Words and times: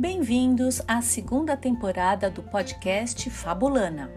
Bem-vindos 0.00 0.80
à 0.88 1.02
segunda 1.02 1.58
temporada 1.58 2.30
do 2.30 2.42
podcast 2.42 3.28
Fabulana. 3.28 4.10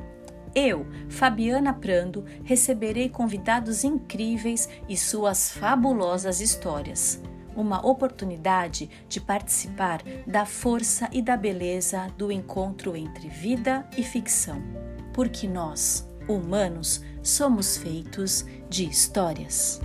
Eu, 0.55 0.87
Fabiana 1.09 1.73
Prando, 1.73 2.23
receberei 2.46 3.09
convidados 3.09 3.83
incríveis 3.83 4.69
e 4.88 4.96
suas 4.96 5.51
fabulosas 5.51 6.39
histórias. 6.39 7.21
Uma 7.54 7.85
oportunidade 7.85 8.90
de 9.09 9.19
participar 9.19 10.01
da 10.26 10.46
força 10.46 11.09
e 11.12 11.22
da 11.22 11.35
beleza 11.35 12.08
do 12.18 12.31
encontro 12.31 12.95
entre 12.95 13.27
vida 13.27 13.86
e 13.97 14.04
ficção. 14.04 14.63
Porque 15.12 15.50
nós, 15.50 16.09
humanos, 16.30 17.04
somos 17.22 17.76
feitos 17.76 18.45
de 18.70 18.86
histórias. 18.86 19.81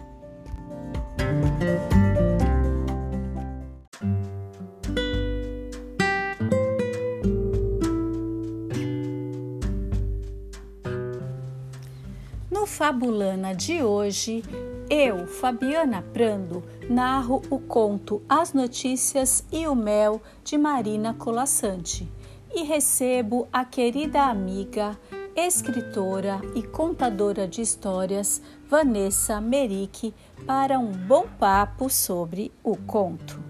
Fabulana 12.78 13.56
de 13.56 13.82
hoje, 13.82 14.40
eu, 14.88 15.26
Fabiana 15.26 16.00
Prando, 16.00 16.62
narro 16.88 17.42
o 17.50 17.58
conto 17.58 18.22
As 18.28 18.52
Notícias 18.52 19.44
e 19.50 19.66
o 19.66 19.74
Mel 19.74 20.22
de 20.44 20.56
Marina 20.56 21.12
Colassante 21.12 22.08
e 22.54 22.62
recebo 22.62 23.48
a 23.52 23.64
querida 23.64 24.26
amiga, 24.26 24.96
escritora 25.34 26.40
e 26.54 26.62
contadora 26.62 27.48
de 27.48 27.62
histórias 27.62 28.40
Vanessa 28.68 29.40
Merick 29.40 30.14
para 30.46 30.78
um 30.78 30.92
bom 30.92 31.26
papo 31.36 31.90
sobre 31.90 32.52
o 32.62 32.76
conto. 32.76 33.42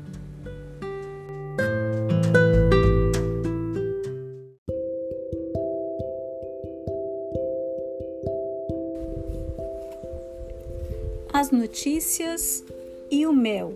As 11.39 11.53
notícias 11.53 12.65
e 13.09 13.25
o 13.25 13.33
mel. 13.33 13.73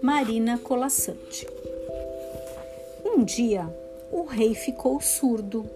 Marina 0.00 0.56
Colassante. 0.56 1.46
Um 3.04 3.22
dia, 3.22 3.68
o 4.10 4.22
rei 4.22 4.54
ficou 4.54 4.98
surdo, 4.98 5.66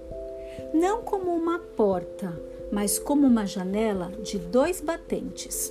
não 0.73 1.03
como 1.03 1.31
uma 1.35 1.59
porta, 1.59 2.33
mas 2.73 2.99
como 2.99 3.27
uma 3.27 3.45
janela 3.45 4.11
de 4.23 4.39
dois 4.39 4.81
batentes. 4.81 5.71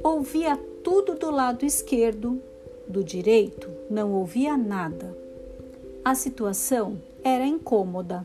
Ouvia 0.00 0.56
tudo 0.84 1.16
do 1.16 1.28
lado 1.28 1.66
esquerdo, 1.66 2.40
do 2.86 3.02
direito 3.02 3.68
não 3.90 4.12
ouvia 4.12 4.56
nada. 4.56 5.12
A 6.04 6.14
situação 6.14 7.02
era 7.24 7.44
incômoda. 7.44 8.24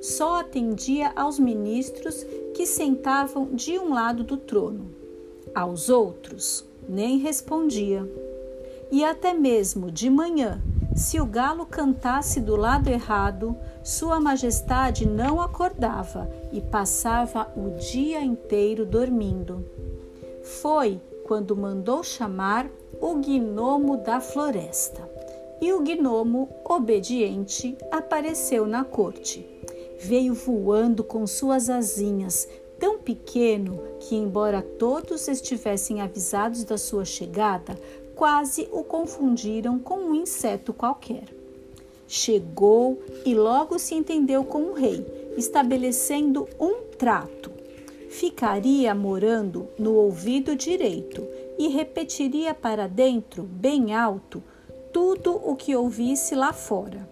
Só 0.00 0.40
atendia 0.40 1.12
aos 1.14 1.38
ministros 1.38 2.24
que 2.54 2.64
sentavam 2.64 3.50
de 3.52 3.78
um 3.78 3.92
lado 3.92 4.24
do 4.24 4.38
trono 4.38 5.01
aos 5.54 5.88
outros, 5.88 6.64
nem 6.88 7.18
respondia. 7.18 8.08
E 8.90 9.04
até 9.04 9.32
mesmo 9.32 9.90
de 9.90 10.10
manhã, 10.10 10.60
se 10.94 11.18
o 11.18 11.24
galo 11.24 11.64
cantasse 11.64 12.40
do 12.40 12.54
lado 12.54 12.88
errado, 12.88 13.56
Sua 13.82 14.20
Majestade 14.20 15.08
não 15.08 15.40
acordava 15.40 16.30
e 16.52 16.60
passava 16.60 17.50
o 17.56 17.70
dia 17.76 18.22
inteiro 18.22 18.84
dormindo. 18.84 19.64
Foi 20.42 21.00
quando 21.24 21.56
mandou 21.56 22.02
chamar 22.02 22.68
o 23.00 23.14
gnomo 23.14 23.96
da 23.96 24.20
floresta. 24.20 25.10
E 25.62 25.72
o 25.72 25.80
gnomo, 25.80 26.50
obediente, 26.64 27.78
apareceu 27.90 28.66
na 28.66 28.84
corte. 28.84 29.48
Veio 29.98 30.34
voando 30.34 31.02
com 31.02 31.26
suas 31.26 31.70
asinhas, 31.70 32.48
tão 32.82 32.98
pequeno 32.98 33.80
que, 34.00 34.16
embora 34.16 34.60
todos 34.60 35.28
estivessem 35.28 36.00
avisados 36.00 36.64
da 36.64 36.76
sua 36.76 37.04
chegada, 37.04 37.78
quase 38.16 38.68
o 38.72 38.82
confundiram 38.82 39.78
com 39.78 39.98
um 39.98 40.14
inseto 40.16 40.72
qualquer. 40.72 41.22
Chegou 42.08 43.00
e 43.24 43.36
logo 43.36 43.78
se 43.78 43.94
entendeu 43.94 44.42
com 44.44 44.64
o 44.64 44.72
rei, 44.72 45.06
estabelecendo 45.36 46.48
um 46.58 46.82
trato. 46.98 47.52
Ficaria 48.10 48.92
morando 48.96 49.68
no 49.78 49.94
ouvido 49.94 50.56
direito 50.56 51.24
e 51.56 51.68
repetiria 51.68 52.52
para 52.52 52.88
dentro, 52.88 53.44
bem 53.44 53.94
alto, 53.94 54.42
tudo 54.92 55.40
o 55.48 55.54
que 55.54 55.76
ouvisse 55.76 56.34
lá 56.34 56.52
fora 56.52 57.08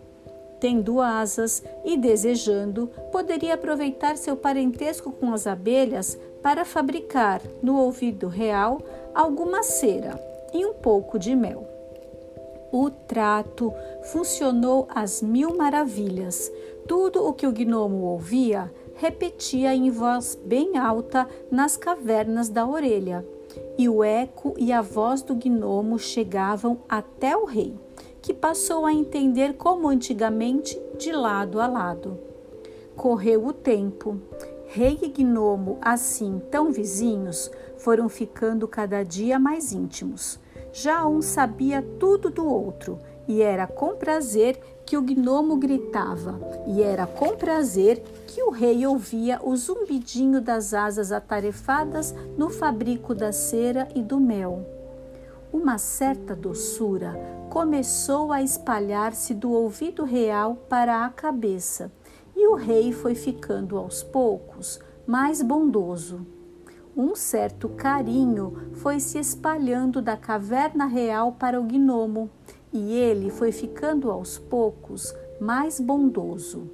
tendo 0.60 1.00
asas 1.00 1.62
e 1.84 1.96
desejando, 1.96 2.88
poderia 3.10 3.54
aproveitar 3.54 4.16
seu 4.16 4.36
parentesco 4.36 5.10
com 5.10 5.32
as 5.32 5.46
abelhas 5.46 6.18
para 6.42 6.64
fabricar, 6.64 7.40
no 7.62 7.78
ouvido 7.78 8.28
real, 8.28 8.80
alguma 9.14 9.62
cera 9.62 10.20
e 10.52 10.64
um 10.64 10.74
pouco 10.74 11.18
de 11.18 11.34
mel. 11.34 11.66
O 12.72 12.88
trato 12.90 13.72
funcionou 14.12 14.86
às 14.94 15.20
mil 15.20 15.56
maravilhas. 15.56 16.52
Tudo 16.86 17.26
o 17.26 17.32
que 17.32 17.46
o 17.46 17.52
gnomo 17.52 18.04
ouvia 18.04 18.72
repetia 18.94 19.74
em 19.74 19.90
voz 19.90 20.38
bem 20.44 20.76
alta 20.78 21.26
nas 21.50 21.76
cavernas 21.76 22.48
da 22.48 22.66
orelha, 22.66 23.26
e 23.76 23.88
o 23.88 24.04
eco 24.04 24.54
e 24.56 24.72
a 24.72 24.80
voz 24.80 25.22
do 25.22 25.34
gnomo 25.34 25.98
chegavam 25.98 26.78
até 26.88 27.36
o 27.36 27.44
rei 27.44 27.74
que 28.22 28.34
passou 28.34 28.84
a 28.84 28.92
entender 28.92 29.54
como 29.54 29.88
antigamente, 29.88 30.80
de 30.98 31.12
lado 31.12 31.60
a 31.60 31.66
lado. 31.66 32.18
Correu 32.96 33.46
o 33.46 33.52
tempo. 33.52 34.20
Rei 34.66 34.98
e 35.02 35.08
gnomo, 35.08 35.78
assim 35.80 36.40
tão 36.50 36.70
vizinhos, 36.70 37.50
foram 37.78 38.08
ficando 38.08 38.68
cada 38.68 39.02
dia 39.02 39.38
mais 39.38 39.72
íntimos. 39.72 40.38
Já 40.72 41.06
um 41.06 41.20
sabia 41.20 41.82
tudo 41.98 42.30
do 42.30 42.46
outro, 42.46 42.98
e 43.26 43.42
era 43.42 43.66
com 43.66 43.96
prazer 43.96 44.60
que 44.84 44.96
o 44.96 45.02
gnomo 45.02 45.56
gritava, 45.56 46.38
e 46.66 46.82
era 46.82 47.06
com 47.06 47.36
prazer 47.36 48.02
que 48.26 48.42
o 48.42 48.50
rei 48.50 48.86
ouvia 48.86 49.40
o 49.42 49.56
zumbidinho 49.56 50.40
das 50.40 50.72
asas 50.74 51.10
atarefadas 51.10 52.14
no 52.36 52.50
fabrico 52.50 53.14
da 53.14 53.32
cera 53.32 53.88
e 53.94 54.02
do 54.02 54.20
mel. 54.20 54.64
Uma 55.52 55.78
certa 55.78 56.36
doçura 56.36 57.39
começou 57.50 58.30
a 58.30 58.40
espalhar-se 58.40 59.34
do 59.34 59.50
ouvido 59.50 60.04
real 60.04 60.54
para 60.68 61.04
a 61.04 61.08
cabeça, 61.10 61.90
e 62.36 62.46
o 62.46 62.54
rei 62.54 62.92
foi 62.92 63.16
ficando 63.16 63.76
aos 63.76 64.04
poucos 64.04 64.78
mais 65.04 65.42
bondoso. 65.42 66.24
Um 66.96 67.16
certo 67.16 67.68
carinho 67.70 68.70
foi 68.74 69.00
se 69.00 69.18
espalhando 69.18 70.00
da 70.00 70.16
caverna 70.16 70.86
real 70.86 71.32
para 71.32 71.60
o 71.60 71.64
gnomo, 71.64 72.30
e 72.72 72.92
ele 72.94 73.30
foi 73.30 73.50
ficando 73.50 74.12
aos 74.12 74.38
poucos 74.38 75.12
mais 75.40 75.80
bondoso. 75.80 76.70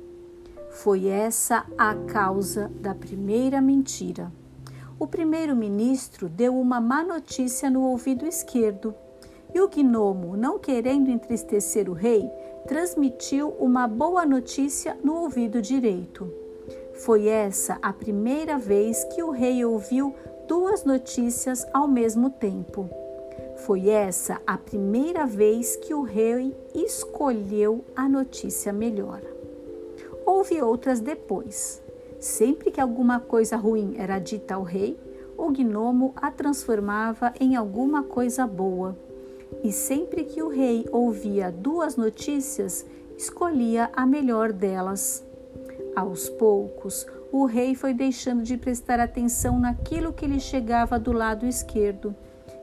Foi 0.69 1.07
essa 1.07 1.65
a 1.79 1.95
causa 1.95 2.71
da 2.81 2.95
primeira 2.95 3.63
mentira. 3.63 4.31
O 4.99 5.07
primeiro-ministro 5.07 6.29
deu 6.29 6.55
uma 6.55 6.83
má 6.83 7.03
notícia 7.03 7.71
no 7.71 7.81
ouvido 7.81 8.27
esquerdo 8.27 8.95
e 9.57 9.61
o 9.61 9.69
gnomo, 9.69 10.37
não 10.37 10.59
querendo 10.59 11.11
entristecer 11.11 11.89
o 11.89 11.95
rei, 11.95 12.31
transmitiu 12.69 13.49
uma 13.59 13.89
boa 13.89 14.27
notícia 14.27 14.95
no 15.03 15.23
ouvido 15.23 15.63
direito. 15.63 16.31
Foi 16.93 17.27
essa 17.27 17.79
a 17.81 17.91
primeira 17.91 18.59
vez 18.59 19.03
que 19.05 19.23
o 19.23 19.31
rei 19.31 19.65
ouviu 19.65 20.15
duas 20.47 20.85
notícias 20.85 21.67
ao 21.73 21.89
mesmo 21.89 22.29
tempo. 22.29 22.91
Foi 23.65 23.89
essa 23.89 24.43
a 24.47 24.59
primeira 24.59 25.25
vez 25.25 25.75
que 25.77 25.95
o 25.95 26.03
rei 26.03 26.55
escolheu 26.75 27.83
a 27.97 28.07
notícia 28.07 28.75
melhor. 28.75 29.23
Houve 30.27 30.61
outras 30.61 31.01
depois. 31.01 31.83
Sempre 32.21 32.71
que 32.71 32.81
alguma 32.81 33.21
coisa 33.21 33.57
ruim 33.57 33.95
era 33.97 34.19
dita 34.19 34.55
ao 34.55 34.63
rei, 34.63 34.99
o 35.35 35.51
gnomo 35.51 36.13
a 36.15 36.31
transformava 36.31 37.33
em 37.41 37.57
alguma 37.57 38.03
coisa 38.03 38.47
boa 38.47 39.06
e 39.63 39.73
sempre 39.73 40.25
que 40.25 40.43
o 40.43 40.49
rei 40.49 40.87
ouvia 40.91 41.51
duas 41.51 41.97
notícias, 41.97 42.87
escolhia 43.17 43.91
a 43.95 44.07
melhor 44.07 44.53
delas. 44.53 45.25
Aos 45.95 46.29
poucos, 46.29 47.07
o 47.33 47.45
rei 47.45 47.75
foi 47.75 47.93
deixando 47.93 48.43
de 48.43 48.57
prestar 48.57 49.01
atenção 49.01 49.59
naquilo 49.59 50.13
que 50.13 50.27
lhe 50.27 50.41
chegava 50.41 50.99
do 50.99 51.13
lado 51.13 51.47
esquerdo, 51.47 52.15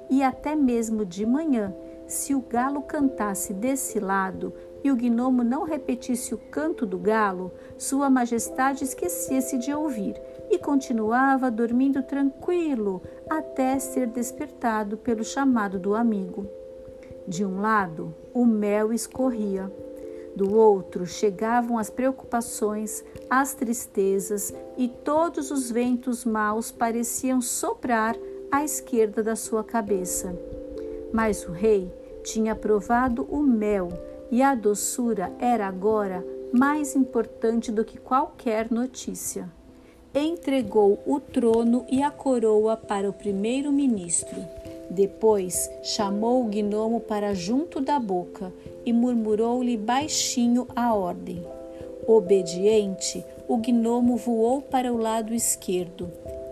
e 0.10 0.22
até 0.22 0.56
mesmo 0.56 1.06
de 1.06 1.26
manhã, 1.26 1.74
se 2.06 2.36
o 2.36 2.42
galo 2.42 2.82
cantasse 2.82 3.54
desse 3.54 4.00
lado 4.00 4.54
e 4.84 4.92
o 4.92 4.96
gnomo 4.96 5.44
não 5.44 5.64
repetisse 5.64 6.34
o 6.34 6.38
canto 6.38 6.86
do 6.86 6.98
galo, 6.98 7.52
Sua 7.78 8.10
Majestade 8.10 8.84
esquecia-se 8.84 9.58
de 9.58 9.74
ouvir 9.74 10.22
e 10.52 10.60
continuava 10.60 11.50
dormindo 11.50 12.04
tranquilo 12.04 13.02
até 13.30 13.80
ser 13.80 14.08
despertado 14.08 14.98
pelo 14.98 15.24
chamado 15.24 15.80
do 15.80 15.96
amigo. 15.96 16.48
De 17.28 17.46
um 17.46 17.62
lado, 17.62 18.14
o 18.34 18.46
mel 18.46 18.92
escorria, 18.92 19.72
Do 20.36 20.56
outro 20.56 21.06
chegavam 21.06 21.78
as 21.78 21.90
preocupações, 21.90 23.04
as 23.30 23.54
tristezas 23.54 24.54
e 24.78 24.88
todos 24.88 25.52
os 25.52 25.70
ventos 25.70 26.26
maus 26.26 26.72
pareciam 26.72 27.40
soprar 27.40 28.16
à 28.52 28.64
esquerda 28.64 29.22
da 29.22 29.36
sua 29.36 29.64
cabeça. 29.64 30.36
Mas 31.12 31.46
o 31.46 31.52
rei 31.52 31.94
tinha 32.24 32.56
provado 32.56 33.28
o 33.30 33.44
mel 33.44 33.90
e 34.32 34.42
a 34.42 34.56
doçura 34.56 35.32
era 35.40 35.68
agora 35.68 36.26
mais 36.52 36.96
importante 36.96 37.72
do 37.72 37.86
que 37.86 38.00
qualquer 38.00 38.72
notícia. 38.72 39.48
Entregou 40.16 41.00
o 41.06 41.20
trono 41.20 41.86
e 41.90 42.02
a 42.02 42.10
coroa 42.10 42.76
para 42.76 43.10
o 43.10 43.14
primeiro-ministro. 43.14 44.63
Depois 44.94 45.72
chamou 45.82 46.44
o 46.44 46.48
gnomo 46.48 47.00
para 47.00 47.34
junto 47.34 47.82
da 47.82 48.00
boca 48.00 48.54
e 48.86 48.94
murmurou-lhe 48.94 49.76
baixinho 49.76 50.68
a 50.76 50.94
ordem. 50.94 51.44
Obediente, 52.06 53.26
o 53.48 53.58
gnomo 53.58 54.18
voou 54.18 54.62
para 54.62 54.94
o 54.94 54.98
lado 54.98 55.34
esquerdo 55.34 56.12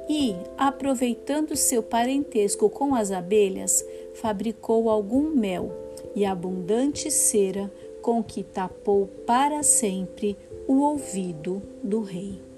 e, 0.10 0.36
aproveitando 0.58 1.56
seu 1.56 1.84
parentesco 1.84 2.68
com 2.68 2.96
as 2.96 3.12
abelhas, 3.12 3.86
fabricou 4.16 4.90
algum 4.90 5.30
mel 5.30 5.72
e 6.16 6.26
abundante 6.26 7.12
cera 7.12 7.72
com 8.02 8.24
que 8.24 8.42
tapou 8.42 9.08
para 9.28 9.62
sempre 9.62 10.36
o 10.68 10.80
ouvido 10.82 11.62
do 11.84 12.02
rei. 12.02 12.51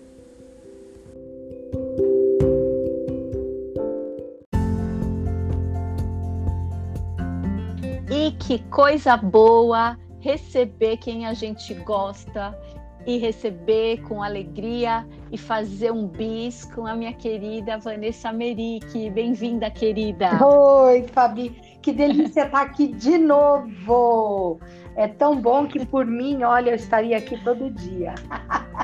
Que 8.53 8.59
coisa 8.69 9.17
boa 9.17 9.97
receber 10.19 10.97
quem 10.97 11.25
a 11.25 11.33
gente 11.33 11.73
gosta 11.73 12.55
e 13.03 13.17
receber 13.17 14.03
com 14.03 14.21
alegria 14.21 15.07
e 15.31 15.39
fazer 15.39 15.91
um 15.91 16.05
bis 16.05 16.63
com 16.63 16.85
a 16.85 16.95
minha 16.95 17.13
querida 17.13 17.79
Vanessa 17.79 18.31
Merick. 18.31 19.09
Bem-vinda, 19.09 19.71
querida. 19.71 20.29
Oi, 20.45 21.01
Fabi. 21.07 21.49
Que 21.81 21.91
delícia 21.91 22.45
estar 22.45 22.61
aqui 22.61 22.89
de 22.89 23.17
novo. 23.17 24.59
É 24.95 25.07
tão 25.07 25.41
bom 25.41 25.65
que 25.65 25.83
por 25.87 26.05
mim, 26.05 26.43
olha, 26.43 26.69
eu 26.69 26.75
estaria 26.75 27.17
aqui 27.17 27.43
todo 27.43 27.71
dia. 27.71 28.13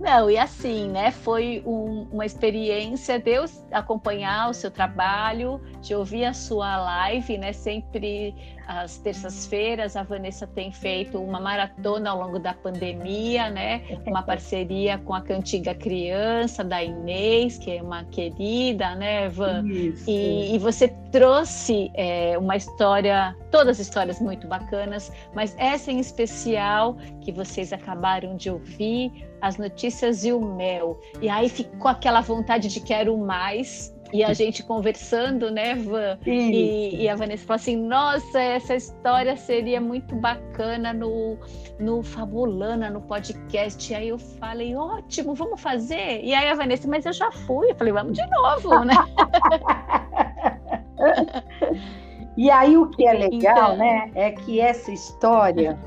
Não, 0.00 0.30
e 0.30 0.38
assim, 0.38 0.88
né? 0.88 1.10
Foi 1.10 1.62
um, 1.66 2.06
uma 2.12 2.24
experiência 2.24 3.18
de 3.18 3.30
eu 3.30 3.44
acompanhar 3.72 4.48
o 4.48 4.54
seu 4.54 4.70
trabalho, 4.70 5.60
de 5.80 5.94
ouvir 5.94 6.24
a 6.24 6.32
sua 6.32 6.76
live, 6.76 7.36
né? 7.36 7.52
Sempre 7.52 8.34
às 8.68 8.98
terças-feiras 8.98 9.96
a 9.96 10.02
Vanessa 10.02 10.46
tem 10.46 10.70
feito 10.70 11.18
uma 11.18 11.40
maratona 11.40 12.10
ao 12.10 12.18
longo 12.18 12.38
da 12.38 12.52
pandemia, 12.52 13.50
né? 13.50 13.82
Uma 14.06 14.22
parceria 14.22 14.98
com 14.98 15.14
a 15.14 15.20
Cantiga 15.20 15.74
Criança 15.74 16.62
da 16.62 16.82
Inês, 16.84 17.58
que 17.58 17.76
é 17.76 17.82
uma 17.82 18.04
querida, 18.04 18.94
né, 18.94 19.28
Van? 19.30 19.64
E, 20.06 20.54
e, 20.54 20.58
você 20.58 20.88
trouxe 21.10 21.90
é, 21.94 22.36
uma 22.38 22.56
história, 22.56 23.34
todas 23.50 23.78
histórias 23.78 24.20
muito 24.20 24.46
bacanas, 24.46 25.10
mas 25.34 25.56
essa 25.58 25.90
em 25.90 25.98
especial 25.98 26.96
que 27.22 27.32
vocês 27.32 27.72
acabaram 27.72 28.36
de 28.36 28.50
ouvir, 28.50 29.27
as 29.40 29.56
notícias 29.56 30.24
e 30.24 30.32
o 30.32 30.40
mel. 30.40 31.00
E 31.20 31.28
aí 31.28 31.48
ficou 31.48 31.90
aquela 31.90 32.20
vontade 32.20 32.68
de 32.68 32.80
quero 32.80 33.16
mais, 33.16 33.94
e 34.12 34.24
a 34.24 34.32
gente 34.32 34.62
conversando, 34.62 35.50
né, 35.50 35.74
Van? 35.74 36.18
E, 36.26 37.02
e, 37.02 37.08
a 37.08 37.14
Vanessa 37.14 37.44
falou 37.44 37.56
assim: 37.56 37.76
nossa, 37.76 38.40
essa 38.40 38.74
história 38.74 39.36
seria 39.36 39.80
muito 39.80 40.14
bacana 40.16 40.92
no, 40.92 41.36
no 41.78 42.02
Fabulana, 42.02 42.88
no 42.88 43.02
podcast. 43.02 43.92
E 43.92 43.94
aí 43.94 44.08
eu 44.08 44.18
falei: 44.18 44.74
ótimo, 44.74 45.34
vamos 45.34 45.60
fazer. 45.60 46.22
E 46.22 46.34
aí 46.34 46.48
a 46.48 46.54
Vanessa, 46.54 46.88
mas 46.88 47.04
eu 47.04 47.12
já 47.12 47.30
fui. 47.30 47.70
Eu 47.70 47.74
falei: 47.74 47.92
vamos 47.92 48.14
de 48.14 48.26
novo, 48.30 48.84
né? 48.84 48.94
e 52.36 52.50
aí 52.50 52.78
o 52.78 52.88
que 52.88 53.06
é 53.06 53.12
legal, 53.12 53.74
então... 53.74 53.76
né, 53.76 54.10
é 54.14 54.30
que 54.30 54.58
essa 54.58 54.90
história 54.90 55.78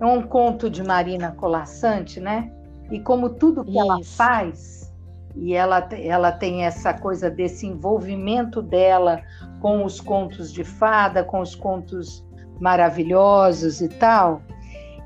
é 0.00 0.06
um 0.06 0.22
conto 0.22 0.70
de 0.70 0.82
Marina 0.82 1.32
Colassante, 1.32 2.18
né? 2.18 2.50
E 2.92 3.00
como 3.00 3.30
tudo 3.30 3.64
que 3.64 3.70
Isso. 3.70 3.80
ela 3.80 4.04
faz 4.04 4.92
e 5.34 5.54
ela, 5.54 5.88
ela 5.92 6.30
tem 6.30 6.64
essa 6.64 6.92
coisa 6.92 7.30
desse 7.30 7.66
envolvimento 7.66 8.60
dela 8.60 9.22
com 9.60 9.84
os 9.84 10.00
contos 10.00 10.52
de 10.52 10.62
fada, 10.62 11.24
com 11.24 11.40
os 11.40 11.54
contos 11.54 12.24
maravilhosos 12.60 13.80
e 13.80 13.88
tal. 13.88 14.42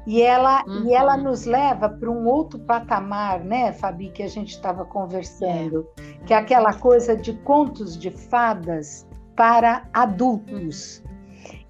E 0.04 0.20
ela, 0.22 0.64
uhum. 0.66 0.88
e 0.88 0.94
ela 0.94 1.16
nos 1.16 1.44
leva 1.44 1.88
para 1.88 2.10
um 2.10 2.26
outro 2.26 2.58
patamar, 2.60 3.40
né, 3.40 3.72
Fabi, 3.72 4.10
que 4.10 4.22
a 4.22 4.28
gente 4.28 4.50
estava 4.50 4.84
conversando, 4.84 5.86
é. 5.98 6.24
que 6.26 6.34
é 6.34 6.36
aquela 6.36 6.74
coisa 6.74 7.16
de 7.16 7.32
contos 7.32 7.96
de 7.96 8.10
fadas 8.10 9.06
para 9.34 9.88
adultos. 9.92 11.02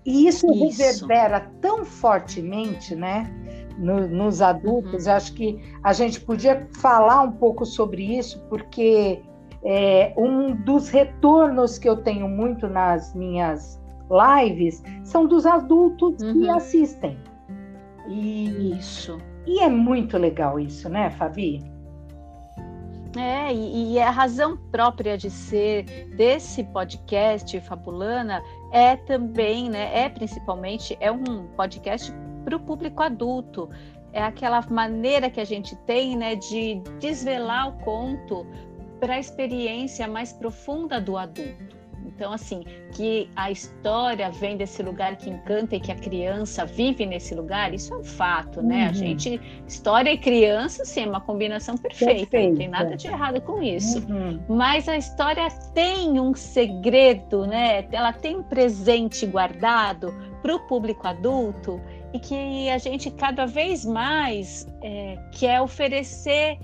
E 0.05 0.29
isso, 0.29 0.47
isso. 0.47 0.83
reverbera 0.83 1.51
tão 1.61 1.85
fortemente, 1.85 2.95
né? 2.95 3.29
No, 3.79 4.07
nos 4.07 4.41
adultos. 4.41 5.07
Uhum. 5.07 5.13
Acho 5.13 5.33
que 5.35 5.61
a 5.83 5.93
gente 5.93 6.21
podia 6.21 6.69
falar 6.81 7.23
um 7.23 7.33
pouco 7.33 7.65
sobre 7.65 8.19
isso, 8.19 8.41
porque 8.49 9.23
é, 9.65 10.13
um 10.17 10.55
dos 10.55 10.89
retornos 10.89 11.79
que 11.79 11.89
eu 11.89 11.97
tenho 11.97 12.29
muito 12.29 12.69
nas 12.69 13.15
minhas 13.15 13.81
lives 14.11 14.83
são 15.05 15.27
dos 15.27 15.47
adultos 15.47 16.23
uhum. 16.23 16.41
que 16.41 16.49
assistem. 16.49 17.19
E, 18.09 18.77
isso. 18.79 19.19
E 19.47 19.61
é 19.61 19.69
muito 19.69 20.17
legal 20.17 20.59
isso, 20.59 20.89
né, 20.89 21.11
Fabi? 21.11 21.63
É, 23.17 23.53
e, 23.53 23.95
e 23.95 23.99
a 23.99 24.11
razão 24.11 24.59
própria 24.71 25.17
de 25.17 25.31
ser 25.31 25.85
desse 26.17 26.63
podcast 26.65 27.59
Fabulana 27.61 28.43
é 28.71 28.95
também, 28.95 29.71
né, 29.71 30.05
é 30.05 30.09
principalmente, 30.09 30.97
é 31.01 31.11
um 31.11 31.47
podcast 31.57 32.13
para 32.47 32.57
o 32.57 32.61
público 32.61 33.03
adulto. 33.03 33.69
É 34.13 34.23
aquela 34.23 34.63
maneira 34.71 35.29
que 35.29 35.41
a 35.41 35.45
gente 35.45 35.75
tem 35.85 36.17
né, 36.17 36.37
de 36.37 36.81
desvelar 37.01 37.69
o 37.69 37.73
conto 37.85 38.47
para 39.01 39.15
a 39.15 39.19
experiência 39.19 40.07
mais 40.07 40.33
profunda 40.33 41.01
do 41.01 41.19
adulto. 41.19 41.77
Então, 42.07 42.33
assim, 42.33 42.63
que 42.93 43.29
a 43.35 43.51
história 43.51 44.31
vem 44.31 44.57
desse 44.57 44.81
lugar 44.81 45.17
que 45.17 45.29
encanta 45.29 45.75
e 45.75 45.81
que 45.81 45.91
a 45.91 45.97
criança 45.97 46.65
vive 46.65 47.05
nesse 47.05 47.35
lugar, 47.35 47.75
isso 47.75 47.93
é 47.93 47.97
um 47.97 48.05
fato, 48.05 48.63
né? 48.63 48.85
Uhum. 48.85 48.91
A 48.91 48.93
gente, 48.93 49.41
história 49.67 50.13
e 50.13 50.17
criança, 50.17 50.85
sim, 50.85 51.03
é 51.03 51.09
uma 51.09 51.21
combinação 51.21 51.77
perfeita, 51.77 52.31
Perfeita. 52.31 52.49
não 52.49 52.57
tem 52.57 52.69
nada 52.69 52.97
de 52.97 53.09
errado 53.09 53.41
com 53.41 53.61
isso. 53.61 53.99
Uhum. 54.09 54.41
Mas 54.49 54.89
a 54.89 54.97
história 54.97 55.49
tem 55.75 56.19
um 56.21 56.33
segredo, 56.33 57.45
né? 57.45 57.87
Ela 57.91 58.13
tem 58.13 58.37
um 58.37 58.43
presente 58.43 59.27
guardado 59.27 60.15
para 60.41 60.55
o 60.55 60.61
público 60.61 61.09
adulto 61.09 61.81
e 62.17 62.19
que 62.19 62.71
a 62.71 62.79
gente 62.79 63.11
cada 63.11 63.47
vez 63.47 63.85
mais 63.85 64.67
é, 64.83 65.19
quer 65.33 65.61
oferecer 65.61 66.59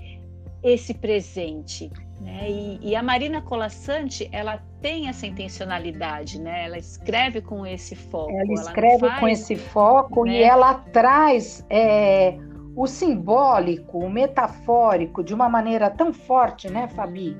esse 0.63 0.93
presente. 0.93 1.91
Né? 2.19 2.49
E, 2.49 2.79
e, 2.81 2.95
a 2.95 3.03
Marina 3.03 3.41
Colassante, 3.41 4.29
ela 4.31 4.61
tem 4.81 5.09
essa 5.09 5.27
intencionalidade, 5.27 6.41
né? 6.41 6.65
Ela 6.65 6.77
escreve 6.77 7.41
com 7.41 7.65
esse 7.65 7.95
foco. 7.95 8.31
Ela 8.31 8.53
escreve 8.53 9.05
ela 9.05 9.09
faz, 9.09 9.19
com 9.19 9.27
esse 9.27 9.55
foco 9.55 10.25
né? 10.25 10.33
e 10.33 10.43
ela 10.43 10.75
traz 10.75 11.65
é, 11.69 12.37
o 12.75 12.87
simbólico, 12.87 13.99
o 13.99 14.09
metafórico 14.09 15.23
de 15.23 15.33
uma 15.33 15.49
maneira 15.49 15.89
tão 15.89 16.13
forte, 16.13 16.69
né, 16.69 16.87
Fabi? 16.87 17.37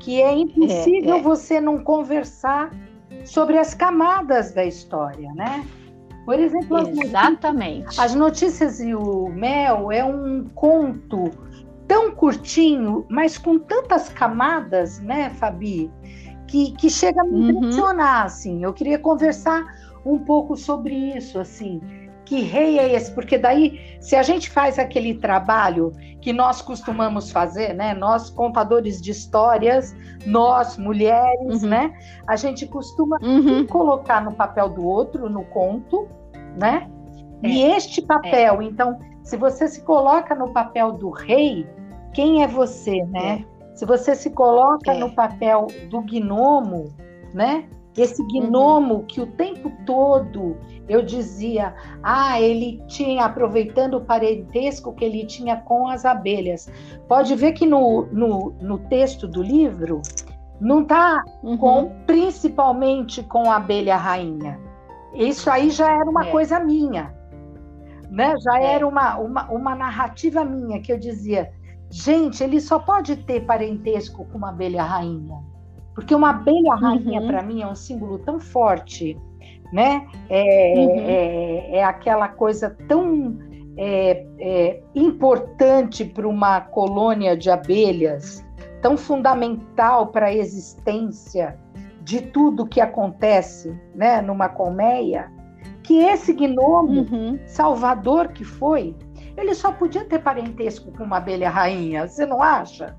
Que 0.00 0.22
é 0.22 0.32
impossível 0.32 1.16
é, 1.16 1.18
é. 1.18 1.22
você 1.22 1.60
não 1.60 1.82
conversar 1.82 2.70
sobre 3.24 3.58
as 3.58 3.74
camadas 3.74 4.52
da 4.52 4.64
história, 4.64 5.32
né? 5.34 5.66
Por 6.26 6.40
exemplo, 6.40 6.78
Exatamente. 6.88 8.00
As 8.00 8.12
notícias, 8.14 8.80
e 8.80 8.92
o 8.92 9.28
Mel 9.28 9.92
é 9.92 10.04
um 10.04 10.44
conto 10.54 11.30
tão 11.86 12.10
curtinho, 12.10 13.06
mas 13.08 13.38
com 13.38 13.60
tantas 13.60 14.08
camadas, 14.08 14.98
né, 14.98 15.30
Fabi, 15.30 15.88
que, 16.48 16.72
que 16.72 16.90
chega 16.90 17.22
a 17.22 17.24
me 17.24 17.30
uhum. 17.30 17.50
impressionar, 17.50 18.24
assim. 18.24 18.64
Eu 18.64 18.72
queria 18.72 18.98
conversar 18.98 19.64
um 20.04 20.18
pouco 20.18 20.56
sobre 20.56 20.94
isso, 21.16 21.38
assim. 21.38 21.80
Que 22.26 22.42
rei 22.42 22.78
é 22.78 22.92
esse? 22.92 23.12
Porque 23.12 23.38
daí, 23.38 23.80
se 24.00 24.16
a 24.16 24.22
gente 24.22 24.50
faz 24.50 24.78
aquele 24.78 25.14
trabalho 25.14 25.92
que 26.20 26.32
nós 26.32 26.60
costumamos 26.60 27.30
fazer, 27.30 27.72
né? 27.72 27.94
Nós, 27.94 28.28
contadores 28.28 29.00
de 29.00 29.12
histórias, 29.12 29.94
nós, 30.26 30.76
mulheres, 30.76 31.62
uhum. 31.62 31.68
né? 31.68 31.94
A 32.26 32.34
gente 32.34 32.66
costuma 32.66 33.16
uhum. 33.22 33.64
colocar 33.66 34.20
no 34.20 34.32
papel 34.32 34.68
do 34.68 34.84
outro, 34.84 35.30
no 35.30 35.44
conto, 35.44 36.08
né? 36.58 36.90
É. 37.44 37.48
E 37.48 37.62
este 37.62 38.02
papel, 38.02 38.60
é. 38.60 38.64
então, 38.64 38.98
se 39.22 39.36
você 39.36 39.68
se 39.68 39.82
coloca 39.82 40.34
no 40.34 40.52
papel 40.52 40.92
do 40.92 41.10
rei, 41.10 41.64
quem 42.12 42.42
é 42.42 42.48
você, 42.48 43.04
né? 43.04 43.44
É. 43.52 43.76
Se 43.76 43.86
você 43.86 44.16
se 44.16 44.30
coloca 44.30 44.92
é. 44.92 44.98
no 44.98 45.14
papel 45.14 45.68
do 45.88 46.00
gnomo, 46.00 46.92
né? 47.32 47.68
Esse 47.96 48.20
uhum. 48.20 48.50
gnomo 48.50 49.04
que 49.04 49.20
o 49.20 49.26
tempo 49.26 49.72
todo 49.86 50.56
eu 50.88 51.02
dizia, 51.02 51.74
ah, 52.02 52.40
ele 52.40 52.82
tinha, 52.86 53.24
aproveitando 53.24 53.94
o 53.94 54.04
parentesco 54.04 54.92
que 54.92 55.04
ele 55.04 55.24
tinha 55.24 55.56
com 55.56 55.88
as 55.88 56.04
abelhas. 56.04 56.70
Pode 57.08 57.34
ver 57.34 57.52
que 57.52 57.66
no, 57.66 58.06
no, 58.12 58.54
no 58.60 58.78
texto 58.78 59.26
do 59.26 59.42
livro 59.42 60.02
não 60.60 60.82
está 60.82 61.24
uhum. 61.42 61.56
com, 61.56 61.92
principalmente 62.06 63.22
com 63.22 63.50
a 63.50 63.56
abelha 63.56 63.96
rainha. 63.96 64.60
Isso 65.14 65.50
aí 65.50 65.70
já 65.70 65.90
era 65.90 66.08
uma 66.08 66.26
é. 66.26 66.30
coisa 66.30 66.60
minha. 66.60 67.14
Né? 68.10 68.34
Já 68.38 68.60
é. 68.60 68.74
era 68.74 68.86
uma, 68.86 69.16
uma, 69.16 69.50
uma 69.50 69.74
narrativa 69.74 70.44
minha 70.44 70.80
que 70.80 70.92
eu 70.92 70.98
dizia, 70.98 71.50
gente, 71.90 72.44
ele 72.44 72.60
só 72.60 72.78
pode 72.78 73.16
ter 73.16 73.44
parentesco 73.44 74.24
com 74.26 74.38
uma 74.38 74.50
abelha 74.50 74.82
rainha. 74.82 75.42
Porque 75.96 76.14
uma 76.14 76.28
abelha 76.28 76.74
rainha, 76.74 77.22
uhum. 77.22 77.26
para 77.26 77.42
mim, 77.42 77.62
é 77.62 77.66
um 77.66 77.74
símbolo 77.74 78.18
tão 78.18 78.38
forte, 78.38 79.18
né? 79.72 80.06
É, 80.28 80.74
uhum. 80.76 81.00
é, 81.00 81.76
é 81.78 81.84
aquela 81.84 82.28
coisa 82.28 82.76
tão 82.86 83.38
é, 83.78 84.26
é, 84.38 84.82
importante 84.94 86.04
para 86.04 86.28
uma 86.28 86.60
colônia 86.60 87.34
de 87.34 87.50
abelhas, 87.50 88.44
tão 88.82 88.94
fundamental 88.94 90.08
para 90.08 90.26
a 90.26 90.34
existência 90.34 91.58
de 92.02 92.20
tudo 92.20 92.66
que 92.66 92.80
acontece 92.80 93.74
né, 93.94 94.20
numa 94.20 94.50
colmeia, 94.50 95.32
que 95.82 95.98
esse 95.98 96.34
gnomo 96.34 97.06
uhum. 97.10 97.38
salvador 97.46 98.28
que 98.28 98.44
foi, 98.44 98.94
ele 99.34 99.54
só 99.54 99.72
podia 99.72 100.04
ter 100.04 100.18
parentesco 100.18 100.92
com 100.92 101.04
uma 101.04 101.16
abelha 101.16 101.48
rainha, 101.48 102.06
você 102.06 102.26
não 102.26 102.42
acha? 102.42 102.94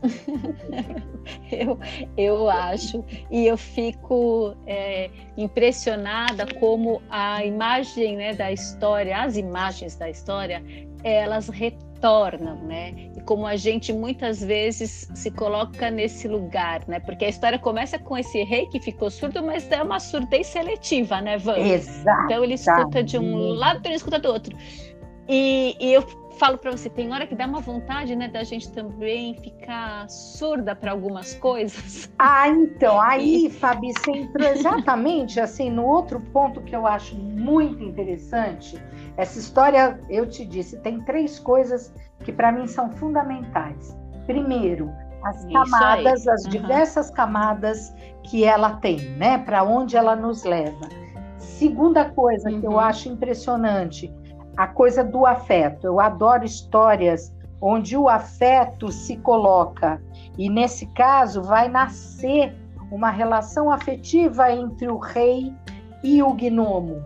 eu, 1.50 1.78
eu 2.16 2.48
acho, 2.48 3.04
e 3.30 3.46
eu 3.46 3.56
fico 3.56 4.54
é, 4.66 5.10
impressionada 5.36 6.46
como 6.58 7.02
a 7.10 7.44
imagem 7.44 8.16
né, 8.16 8.34
da 8.34 8.52
história, 8.52 9.18
as 9.18 9.36
imagens 9.36 9.96
da 9.96 10.08
história, 10.08 10.62
elas 11.02 11.48
retornam, 11.48 12.56
né? 12.62 13.10
E 13.16 13.20
como 13.22 13.46
a 13.46 13.56
gente 13.56 13.92
muitas 13.92 14.42
vezes 14.42 15.10
se 15.14 15.30
coloca 15.30 15.90
nesse 15.90 16.26
lugar, 16.28 16.86
né? 16.88 17.00
Porque 17.00 17.24
a 17.24 17.28
história 17.28 17.58
começa 17.58 17.98
com 17.98 18.16
esse 18.16 18.42
rei 18.44 18.66
que 18.66 18.80
ficou 18.80 19.10
surdo, 19.10 19.42
mas 19.42 19.70
é 19.70 19.82
uma 19.82 20.00
surdez 20.00 20.46
seletiva, 20.46 21.20
né, 21.20 21.38
Van? 21.38 21.58
Exato. 21.58 22.24
Então 22.24 22.44
ele 22.44 22.54
escuta 22.54 23.02
de 23.02 23.18
um 23.18 23.36
lado, 23.54 23.84
ele 23.84 23.94
escuta 23.94 24.18
do 24.18 24.28
outro. 24.28 24.56
E, 25.28 25.76
e 25.80 25.92
eu 25.92 26.02
falo 26.36 26.58
para 26.58 26.70
você, 26.70 26.88
tem 26.88 27.12
hora 27.12 27.26
que 27.26 27.34
dá 27.34 27.46
uma 27.46 27.60
vontade, 27.60 28.14
né, 28.14 28.28
da 28.28 28.44
gente 28.44 28.70
também 28.70 29.34
ficar 29.34 30.08
surda 30.08 30.74
para 30.74 30.92
algumas 30.92 31.34
coisas. 31.34 32.06
Ah, 32.18 32.48
então, 32.48 33.00
aí. 33.00 33.50
Fabi, 33.50 33.92
você 33.92 34.10
entrou 34.10 34.48
exatamente 34.48 35.38
assim 35.38 35.70
no 35.70 35.84
outro 35.84 36.18
ponto 36.32 36.62
que 36.62 36.74
eu 36.74 36.86
acho 36.86 37.14
muito 37.14 37.82
interessante. 37.84 38.82
Essa 39.16 39.38
história, 39.38 40.00
eu 40.08 40.26
te 40.26 40.44
disse, 40.44 40.78
tem 40.78 41.00
três 41.02 41.38
coisas 41.38 41.92
que 42.24 42.32
para 42.32 42.50
mim 42.50 42.66
são 42.66 42.90
fundamentais. 42.90 43.96
Primeiro, 44.26 44.90
as 45.22 45.44
camadas, 45.46 46.26
as 46.26 46.44
uhum. 46.44 46.50
diversas 46.50 47.10
camadas 47.10 47.94
que 48.22 48.44
ela 48.44 48.76
tem, 48.76 48.98
né, 49.16 49.38
para 49.38 49.62
onde 49.62 49.96
ela 49.96 50.16
nos 50.16 50.44
leva. 50.44 50.88
Segunda 51.38 52.06
coisa 52.06 52.50
uhum. 52.50 52.60
que 52.60 52.66
eu 52.66 52.72
uhum. 52.72 52.80
acho 52.80 53.08
impressionante, 53.08 54.12
a 54.56 54.66
coisa 54.66 55.04
do 55.04 55.26
afeto. 55.26 55.86
Eu 55.86 56.00
adoro 56.00 56.44
histórias 56.44 57.32
onde 57.60 57.96
o 57.96 58.08
afeto 58.08 58.90
se 58.90 59.16
coloca 59.16 60.00
e 60.36 60.48
nesse 60.48 60.86
caso 60.86 61.42
vai 61.42 61.68
nascer 61.68 62.54
uma 62.90 63.10
relação 63.10 63.70
afetiva 63.70 64.50
entre 64.52 64.88
o 64.88 64.98
rei 64.98 65.52
e 66.04 66.22
o 66.22 66.32
gnomo, 66.32 67.02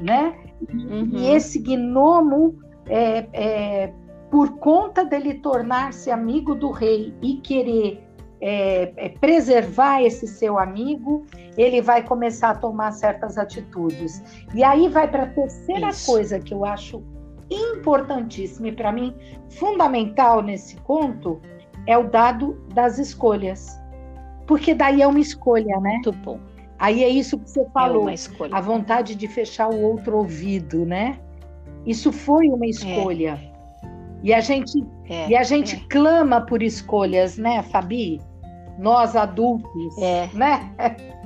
né? 0.00 0.34
Uhum. 0.72 1.10
E 1.12 1.28
esse 1.28 1.58
gnomo, 1.58 2.58
é, 2.86 3.26
é, 3.32 3.92
por 4.30 4.58
conta 4.58 5.04
dele 5.04 5.34
tornar-se 5.34 6.10
amigo 6.10 6.54
do 6.54 6.70
rei 6.70 7.14
e 7.22 7.36
querer 7.36 8.02
é, 8.44 8.92
é, 8.96 9.08
preservar 9.08 10.02
esse 10.02 10.26
seu 10.26 10.58
amigo, 10.58 11.24
ele 11.56 11.80
vai 11.80 12.02
começar 12.02 12.50
a 12.50 12.54
tomar 12.56 12.90
certas 12.90 13.38
atitudes. 13.38 14.20
E 14.52 14.64
aí 14.64 14.88
vai 14.88 15.08
para 15.08 15.22
a 15.22 15.26
terceira 15.28 15.90
Isso. 15.90 16.10
coisa 16.10 16.40
que 16.40 16.52
eu 16.52 16.64
acho 16.64 17.00
importantíssima 17.48 18.68
e 18.68 18.72
para 18.72 18.90
mim 18.90 19.14
fundamental 19.48 20.42
nesse 20.42 20.76
conto 20.78 21.40
é 21.86 21.96
o 21.96 22.08
dado 22.10 22.60
das 22.74 22.98
escolhas. 22.98 23.80
Porque 24.44 24.74
daí 24.74 25.02
é 25.02 25.06
uma 25.06 25.20
escolha, 25.20 25.78
né? 25.78 25.92
Muito 25.92 26.12
bom. 26.12 26.40
Aí 26.80 27.04
é 27.04 27.08
isso 27.08 27.38
que 27.38 27.48
você 27.48 27.64
falou, 27.72 28.10
é 28.10 28.14
a 28.50 28.60
vontade 28.60 29.14
de 29.14 29.28
fechar 29.28 29.72
o 29.72 29.80
outro 29.80 30.16
ouvido, 30.16 30.84
né? 30.84 31.16
Isso 31.86 32.10
foi 32.10 32.48
uma 32.48 32.66
escolha. 32.66 33.38
É. 33.40 33.52
E 34.24 34.34
a 34.34 34.40
gente, 34.40 34.84
é, 35.08 35.28
e 35.28 35.36
a 35.36 35.44
gente 35.44 35.76
é. 35.76 35.80
clama 35.88 36.40
por 36.40 36.60
escolhas, 36.60 37.38
né, 37.38 37.62
Fabi? 37.62 38.20
Nós 38.78 39.16
adultos, 39.16 39.98
é. 39.98 40.28
né? 40.34 40.70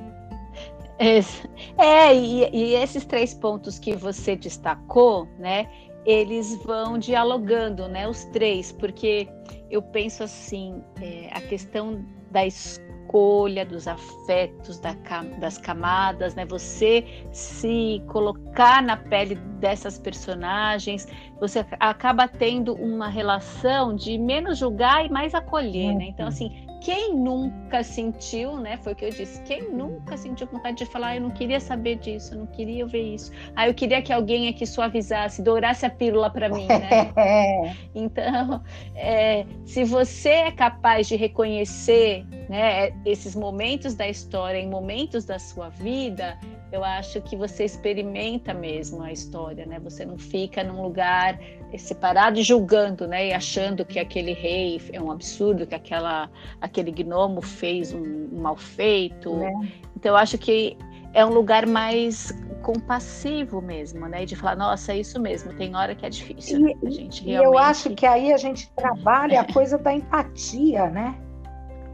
É, 0.98 2.14
e, 2.14 2.48
e, 2.52 2.74
esses 2.74 3.04
três 3.04 3.34
pontos 3.34 3.78
que 3.78 3.94
você 3.94 4.34
destacou, 4.34 5.28
né? 5.38 5.68
Eles 6.06 6.56
vão 6.64 6.98
dialogando, 6.98 7.86
né? 7.86 8.08
Os 8.08 8.24
três, 8.26 8.72
porque 8.72 9.28
eu 9.70 9.82
penso 9.82 10.22
assim, 10.22 10.82
é, 11.00 11.28
a 11.32 11.40
questão 11.42 12.02
da 12.30 12.46
escolha, 12.46 13.64
dos 13.66 13.86
afetos, 13.86 14.78
da, 14.80 14.94
das 15.38 15.58
camadas, 15.58 16.34
né? 16.34 16.46
Você 16.46 17.04
se 17.32 18.02
colocar 18.08 18.82
na 18.82 18.96
pele 18.96 19.34
dessas 19.58 19.98
personagens, 19.98 21.06
você 21.40 21.64
acaba 21.78 22.26
tendo 22.26 22.74
uma 22.74 23.08
relação 23.08 23.94
de 23.94 24.16
menos 24.16 24.58
julgar 24.58 25.04
e 25.04 25.10
mais 25.10 25.34
acolher, 25.34 25.94
né? 25.94 26.06
Então, 26.08 26.28
assim, 26.28 26.65
quem 26.86 27.16
nunca 27.16 27.82
sentiu, 27.82 28.58
né? 28.58 28.76
Foi 28.76 28.92
o 28.92 28.96
que 28.96 29.04
eu 29.04 29.10
disse. 29.10 29.42
Quem 29.42 29.72
nunca 29.72 30.16
sentiu 30.16 30.46
vontade 30.46 30.76
de 30.76 30.86
falar, 30.86 31.08
ah, 31.08 31.16
eu 31.16 31.20
não 31.20 31.30
queria 31.30 31.58
saber 31.58 31.96
disso, 31.96 32.34
eu 32.34 32.38
não 32.38 32.46
queria 32.46 32.86
ver 32.86 33.02
isso. 33.02 33.32
Ah, 33.56 33.66
eu 33.66 33.74
queria 33.74 34.00
que 34.00 34.12
alguém 34.12 34.48
aqui 34.48 34.64
suavizasse, 34.64 35.42
dourasse 35.42 35.84
a 35.84 35.90
pílula 35.90 36.30
para 36.30 36.48
mim, 36.48 36.68
né? 36.68 37.12
então, 37.92 38.62
é, 38.94 39.44
se 39.64 39.82
você 39.82 40.28
é 40.28 40.52
capaz 40.52 41.08
de 41.08 41.16
reconhecer, 41.16 42.24
né, 42.48 42.92
esses 43.04 43.34
momentos 43.34 43.96
da 43.96 44.08
história 44.08 44.58
em 44.58 44.68
momentos 44.68 45.24
da 45.24 45.40
sua 45.40 45.68
vida, 45.70 46.38
eu 46.70 46.84
acho 46.84 47.20
que 47.22 47.34
você 47.36 47.64
experimenta 47.64 48.54
mesmo 48.54 49.02
a 49.02 49.10
história, 49.10 49.66
né? 49.66 49.80
Você 49.80 50.04
não 50.04 50.18
fica 50.18 50.62
num 50.62 50.82
lugar 50.82 51.36
separado 51.78 52.38
e 52.38 52.42
julgando, 52.42 53.06
né? 53.06 53.28
E 53.28 53.32
achando 53.32 53.84
que 53.84 53.98
aquele 53.98 54.32
rei 54.32 54.80
é 54.92 55.00
um 55.00 55.10
absurdo, 55.10 55.66
que 55.66 55.74
aquela, 55.74 56.30
aquele 56.60 56.90
gnomo 56.90 57.40
fez 57.42 57.92
um, 57.92 58.28
um 58.32 58.40
mal 58.40 58.56
feito. 58.56 59.42
É. 59.42 59.52
Então, 59.96 60.12
eu 60.12 60.16
acho 60.16 60.38
que 60.38 60.76
é 61.14 61.24
um 61.24 61.30
lugar 61.30 61.66
mais 61.66 62.32
compassivo 62.62 63.62
mesmo, 63.62 64.06
né? 64.06 64.24
De 64.24 64.34
falar, 64.36 64.56
nossa, 64.56 64.92
é 64.92 64.98
isso 64.98 65.20
mesmo, 65.20 65.52
tem 65.54 65.74
hora 65.74 65.94
que 65.94 66.04
é 66.04 66.10
difícil, 66.10 66.60
né? 66.60 66.72
A 66.84 66.90
gente 66.90 67.24
realmente... 67.24 67.28
E 67.28 67.34
eu 67.34 67.56
acho 67.58 67.90
que 67.90 68.04
aí 68.04 68.32
a 68.32 68.36
gente 68.36 68.70
trabalha 68.72 69.40
a 69.40 69.52
coisa 69.52 69.78
da 69.78 69.94
empatia, 69.94 70.88
né? 70.90 71.14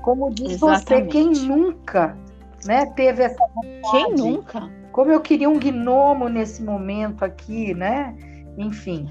Como 0.03 0.31
diz 0.31 0.53
Exatamente. 0.53 0.89
você, 0.89 1.07
quem 1.07 1.31
nunca 1.47 2.17
né, 2.65 2.87
teve 2.97 3.23
essa 3.23 3.45
vontade. 3.55 3.91
Quem 3.91 4.15
nunca? 4.15 4.71
Como 4.91 5.11
eu 5.11 5.21
queria 5.21 5.49
um 5.49 5.59
gnomo 5.59 6.29
nesse 6.29 6.62
momento 6.62 7.25
aqui, 7.25 7.75
né? 7.75 8.15
Enfim. 8.59 9.09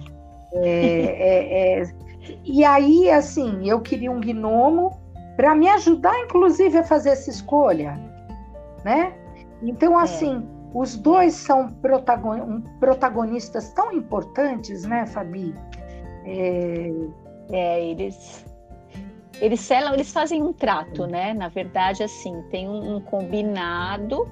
É, 0.53 0.69
é, 0.69 1.81
é... 1.81 1.83
E 2.43 2.63
aí, 2.63 3.09
assim, 3.09 3.67
eu 3.67 3.81
queria 3.81 4.11
um 4.11 4.19
gnomo 4.19 4.99
para 5.35 5.55
me 5.55 5.67
ajudar, 5.69 6.17
inclusive, 6.19 6.77
a 6.77 6.83
fazer 6.83 7.09
essa 7.09 7.29
escolha, 7.29 7.99
né? 8.83 9.13
Então, 9.63 9.99
é. 9.99 10.03
assim, 10.03 10.47
os 10.73 10.95
dois 10.97 11.33
são 11.33 11.69
protagon... 11.69 12.61
protagonistas 12.79 13.73
tão 13.73 13.91
importantes, 13.91 14.83
né, 14.83 15.05
Fabi? 15.07 15.55
É, 16.25 16.91
é 17.51 17.85
eles 17.85 18.45
eles 19.41 19.59
selam, 19.59 19.93
eles 19.95 20.13
fazem 20.13 20.43
um 20.43 20.53
trato, 20.53 21.07
né? 21.07 21.33
Na 21.33 21.49
verdade, 21.49 22.03
assim, 22.03 22.43
tem 22.51 22.69
um, 22.69 22.97
um 22.97 23.01
combinado. 23.01 24.29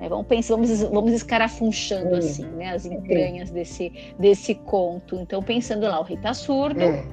Né? 0.00 0.08
Vamos 0.08 0.26
pensar, 0.26 0.54
vamos, 0.54 0.82
vamos 0.82 1.12
escarafunchando 1.12 2.16
assim, 2.16 2.46
né? 2.46 2.70
As 2.70 2.86
entranhas 2.86 3.50
desse, 3.50 3.92
desse 4.18 4.54
conto. 4.54 5.16
Então, 5.16 5.42
pensando 5.42 5.86
lá, 5.86 6.00
o 6.00 6.02
rei 6.02 6.16
tá 6.16 6.32
surdo, 6.32 6.80
é. 6.80 7.04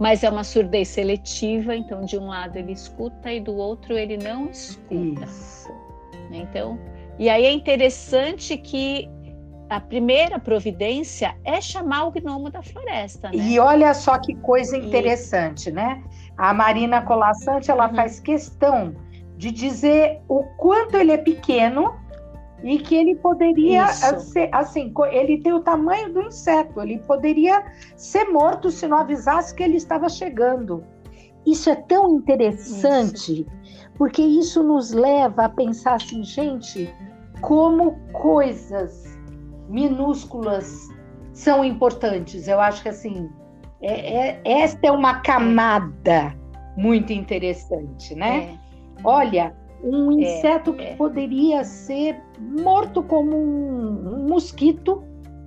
mas 0.00 0.24
é 0.24 0.28
uma 0.28 0.42
surdez 0.42 0.88
seletiva. 0.88 1.76
Então, 1.76 2.04
de 2.04 2.18
um 2.18 2.26
lado 2.26 2.56
ele 2.56 2.72
escuta 2.72 3.32
e 3.32 3.40
do 3.40 3.56
outro 3.56 3.96
ele 3.96 4.16
não 4.16 4.50
escuta. 4.50 5.24
Isso. 5.24 5.68
Né? 6.28 6.38
Então, 6.38 6.78
e 7.18 7.28
aí 7.28 7.46
é 7.46 7.52
interessante 7.52 8.56
que 8.56 9.08
a 9.70 9.80
primeira 9.80 10.38
providência 10.38 11.34
é 11.44 11.60
chamar 11.60 12.06
o 12.06 12.10
gnomo 12.10 12.50
da 12.50 12.62
floresta. 12.62 13.28
Né? 13.28 13.36
E 13.36 13.58
olha 13.58 13.94
só 13.94 14.18
que 14.18 14.34
coisa 14.34 14.76
interessante, 14.76 15.70
e... 15.70 15.72
né? 15.72 16.02
A 16.36 16.52
Marina 16.52 17.00
Colassante 17.02 17.70
ela 17.70 17.88
uhum. 17.88 17.94
faz 17.94 18.18
questão 18.18 18.94
de 19.42 19.50
dizer 19.50 20.20
o 20.28 20.44
quanto 20.56 20.96
ele 20.96 21.10
é 21.10 21.16
pequeno 21.16 21.96
e 22.62 22.78
que 22.78 22.94
ele 22.94 23.16
poderia 23.16 23.88
ser 23.88 24.48
assim, 24.52 24.94
ele 25.10 25.38
tem 25.38 25.52
o 25.52 25.58
tamanho 25.58 26.12
do 26.12 26.22
inseto, 26.22 26.80
ele 26.80 26.98
poderia 27.00 27.64
ser 27.96 28.26
morto 28.26 28.70
se 28.70 28.86
não 28.86 28.98
avisasse 28.98 29.52
que 29.52 29.64
ele 29.64 29.78
estava 29.78 30.08
chegando. 30.08 30.84
Isso 31.44 31.68
é 31.68 31.74
tão 31.74 32.18
interessante, 32.18 33.40
isso. 33.40 33.46
porque 33.98 34.22
isso 34.22 34.62
nos 34.62 34.92
leva 34.92 35.46
a 35.46 35.48
pensar 35.48 35.94
assim, 35.94 36.22
gente, 36.22 36.88
como 37.40 37.98
coisas 38.12 39.18
minúsculas 39.68 40.88
são 41.32 41.64
importantes. 41.64 42.46
Eu 42.46 42.60
acho 42.60 42.80
que 42.80 42.90
assim, 42.90 43.28
é, 43.80 44.28
é, 44.28 44.40
esta 44.44 44.86
é 44.86 44.92
uma 44.92 45.14
camada 45.14 46.32
muito 46.76 47.12
interessante, 47.12 48.14
né? 48.14 48.56
É. 48.56 48.61
Olha, 49.04 49.54
um 49.82 50.12
é, 50.12 50.14
inseto 50.22 50.72
que 50.72 50.84
é. 50.84 50.94
poderia 50.94 51.64
ser 51.64 52.20
morto 52.38 53.02
como 53.02 53.36
um, 53.36 54.26
mosquito, 54.28 55.02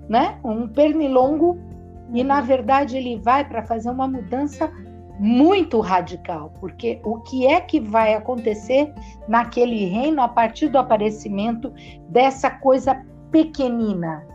né? 0.10 0.38
Um 0.44 0.68
pernilongo, 0.68 1.52
uhum. 1.52 2.10
e 2.14 2.24
na 2.24 2.42
verdade 2.42 2.98
ele 2.98 3.18
vai 3.18 3.48
para 3.48 3.64
fazer 3.64 3.90
uma 3.90 4.08
mudança 4.08 4.72
muito 5.18 5.80
radical, 5.80 6.52
porque 6.60 7.00
o 7.04 7.20
que 7.22 7.48
é 7.48 7.62
que 7.62 7.80
vai 7.80 8.14
acontecer 8.14 8.94
naquele 9.28 9.86
reino 9.86 10.22
a 10.22 10.28
partir 10.28 10.68
do 10.68 10.78
aparecimento 10.78 11.72
dessa 12.10 12.50
coisa 12.50 13.02
pequenina, 13.32 14.28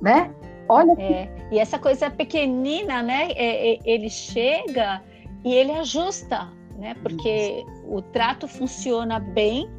né? 0.00 0.30
Olha 0.68 0.94
que... 0.94 1.02
é, 1.02 1.30
e 1.50 1.58
essa 1.58 1.78
coisa 1.78 2.08
pequenina, 2.08 3.02
né? 3.02 3.28
É, 3.32 3.72
é, 3.72 3.78
ele 3.84 4.08
chega 4.08 5.02
e 5.44 5.52
ele 5.52 5.72
ajusta, 5.72 6.48
né? 6.82 6.94
Porque 7.00 7.64
Isso. 7.64 7.86
o 7.86 8.02
trato 8.02 8.48
funciona 8.48 9.20
bem, 9.20 9.70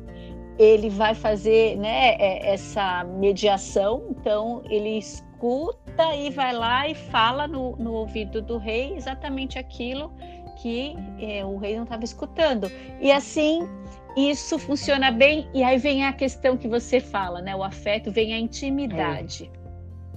ele 0.58 0.90
vai 0.90 1.14
fazer, 1.14 1.78
né? 1.78 2.16
É, 2.16 2.54
essa 2.54 3.04
mediação, 3.04 4.08
então 4.10 4.64
ele 4.70 4.98
escuta 4.98 6.16
e 6.16 6.30
vai 6.30 6.54
lá 6.54 6.88
e 6.88 6.96
fala 6.96 7.48
no, 7.48 7.76
no 7.76 7.92
ouvido 7.94 8.42
do 8.42 8.58
rei 8.58 8.96
exatamente 8.96 9.60
aquilo 9.60 10.14
que 10.62 10.96
é, 11.20 11.44
o 11.44 11.58
rei 11.58 11.76
não 11.76 11.84
estava 11.84 12.06
escutando. 12.06 12.72
E 13.02 13.12
assim 13.12 13.68
isso 14.16 14.58
funciona 14.60 15.12
bem. 15.12 15.48
E 15.54 15.64
aí 15.64 15.78
vem 15.78 16.06
a 16.06 16.14
questão 16.14 16.56
que 16.56 16.68
você 16.68 17.00
fala, 17.00 17.42
né? 17.42 17.56
O 17.56 17.64
afeto 17.64 18.12
vem 18.12 18.34
a 18.34 18.40
intimidade. 18.40 19.52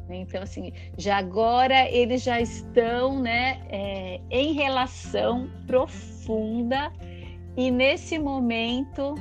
É. 0.08 0.16
Então, 0.16 0.42
assim, 0.42 0.72
já 0.96 1.16
agora 1.16 1.90
eles 1.90 2.22
já 2.22 2.40
estão 2.40 3.20
né, 3.20 3.60
é, 3.68 4.20
em 4.30 4.52
relação 4.52 5.50
profunda, 5.66 6.15
e 7.56 7.70
nesse 7.70 8.18
momento 8.18 9.14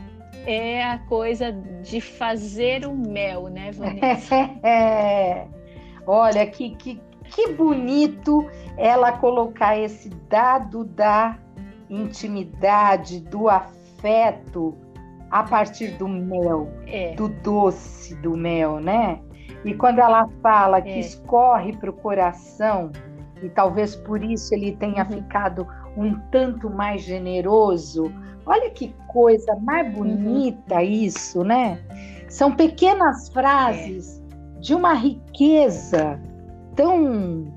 é 0.45 0.83
a 0.83 1.00
coisa 1.00 1.51
de 1.51 2.01
fazer 2.01 2.85
o 2.85 2.95
mel, 2.95 3.47
né, 3.47 3.71
Vanessa? 3.71 4.35
É. 4.63 5.47
Olha, 6.05 6.45
que, 6.45 6.75
que, 6.75 7.01
que 7.24 7.53
bonito 7.53 8.47
ela 8.77 9.13
colocar 9.13 9.77
esse 9.77 10.09
dado 10.29 10.83
da 10.83 11.38
intimidade, 11.89 13.21
do 13.21 13.50
afeto 13.50 14.75
a 15.31 15.43
partir 15.43 15.97
do 15.97 16.07
mel, 16.07 16.69
é. 16.85 17.13
do 17.15 17.29
doce 17.29 18.15
do 18.15 18.38
mel, 18.38 18.79
né? 18.79 19.19
E 19.63 19.74
quando 19.74 20.00
ela 20.00 20.29
fala 20.43 20.81
que 20.81 20.89
é. 20.89 21.00
escorre 21.00 21.75
para 21.75 21.89
o 21.89 21.93
coração, 21.93 22.91
e 23.41 23.50
talvez 23.50 23.95
por 23.95 24.24
isso 24.24 24.53
ele 24.53 24.75
tenha 24.75 25.03
uhum. 25.03 25.12
ficado 25.12 25.67
um 25.98 26.20
tanto 26.32 26.70
mais 26.70 27.02
generoso, 27.04 28.12
olha 28.46 28.70
que 28.70 28.94
coisa 29.08 29.56
mais 29.62 29.88
uhum. 29.88 29.94
bonita 29.94 30.75
uhum. 30.75 30.82
isso, 30.82 31.44
né? 31.44 31.80
São 32.30 32.56
pequenas 32.56 33.30
frases 33.30 34.22
é. 34.22 34.60
de 34.60 34.75
uma 34.75 34.94
riqueza 34.94 36.20
tão 36.75 37.53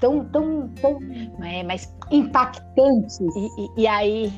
tão 0.00 0.24
tão, 0.26 0.68
tão 0.80 0.98
é, 1.44 1.62
mas 1.62 1.92
impactantes. 2.10 3.18
E, 3.20 3.48
e, 3.58 3.82
e 3.82 3.86
aí 3.86 4.32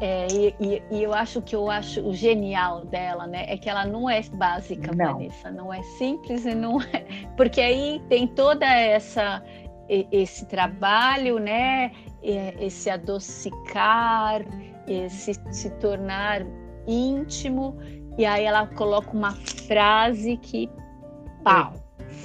é, 0.00 0.26
e, 0.60 0.82
e, 0.90 1.02
eu 1.02 1.12
acho 1.12 1.40
que 1.42 1.54
eu 1.54 1.70
acho 1.70 2.12
genial 2.12 2.84
dela, 2.86 3.26
né? 3.26 3.44
É 3.48 3.56
que 3.56 3.68
ela 3.68 3.84
não 3.84 4.10
é 4.10 4.20
básica, 4.32 4.90
não. 4.94 5.14
Vanessa, 5.14 5.50
não 5.50 5.72
é 5.72 5.82
simples 5.82 6.44
e 6.44 6.54
não 6.54 6.80
é. 6.80 7.04
Porque 7.36 7.60
aí 7.60 8.02
tem 8.08 8.26
toda 8.26 8.66
essa 8.66 9.42
esse 9.88 10.46
trabalho, 10.46 11.38
né? 11.38 11.92
Esse 12.22 12.88
adocicar, 12.88 14.42
esse 14.86 15.34
se 15.50 15.70
tornar 15.78 16.42
íntimo, 16.86 17.76
e 18.16 18.24
aí 18.24 18.44
ela 18.44 18.66
coloca 18.66 19.10
uma 19.12 19.32
frase 19.66 20.36
que 20.36 20.70
pau, 21.42 21.74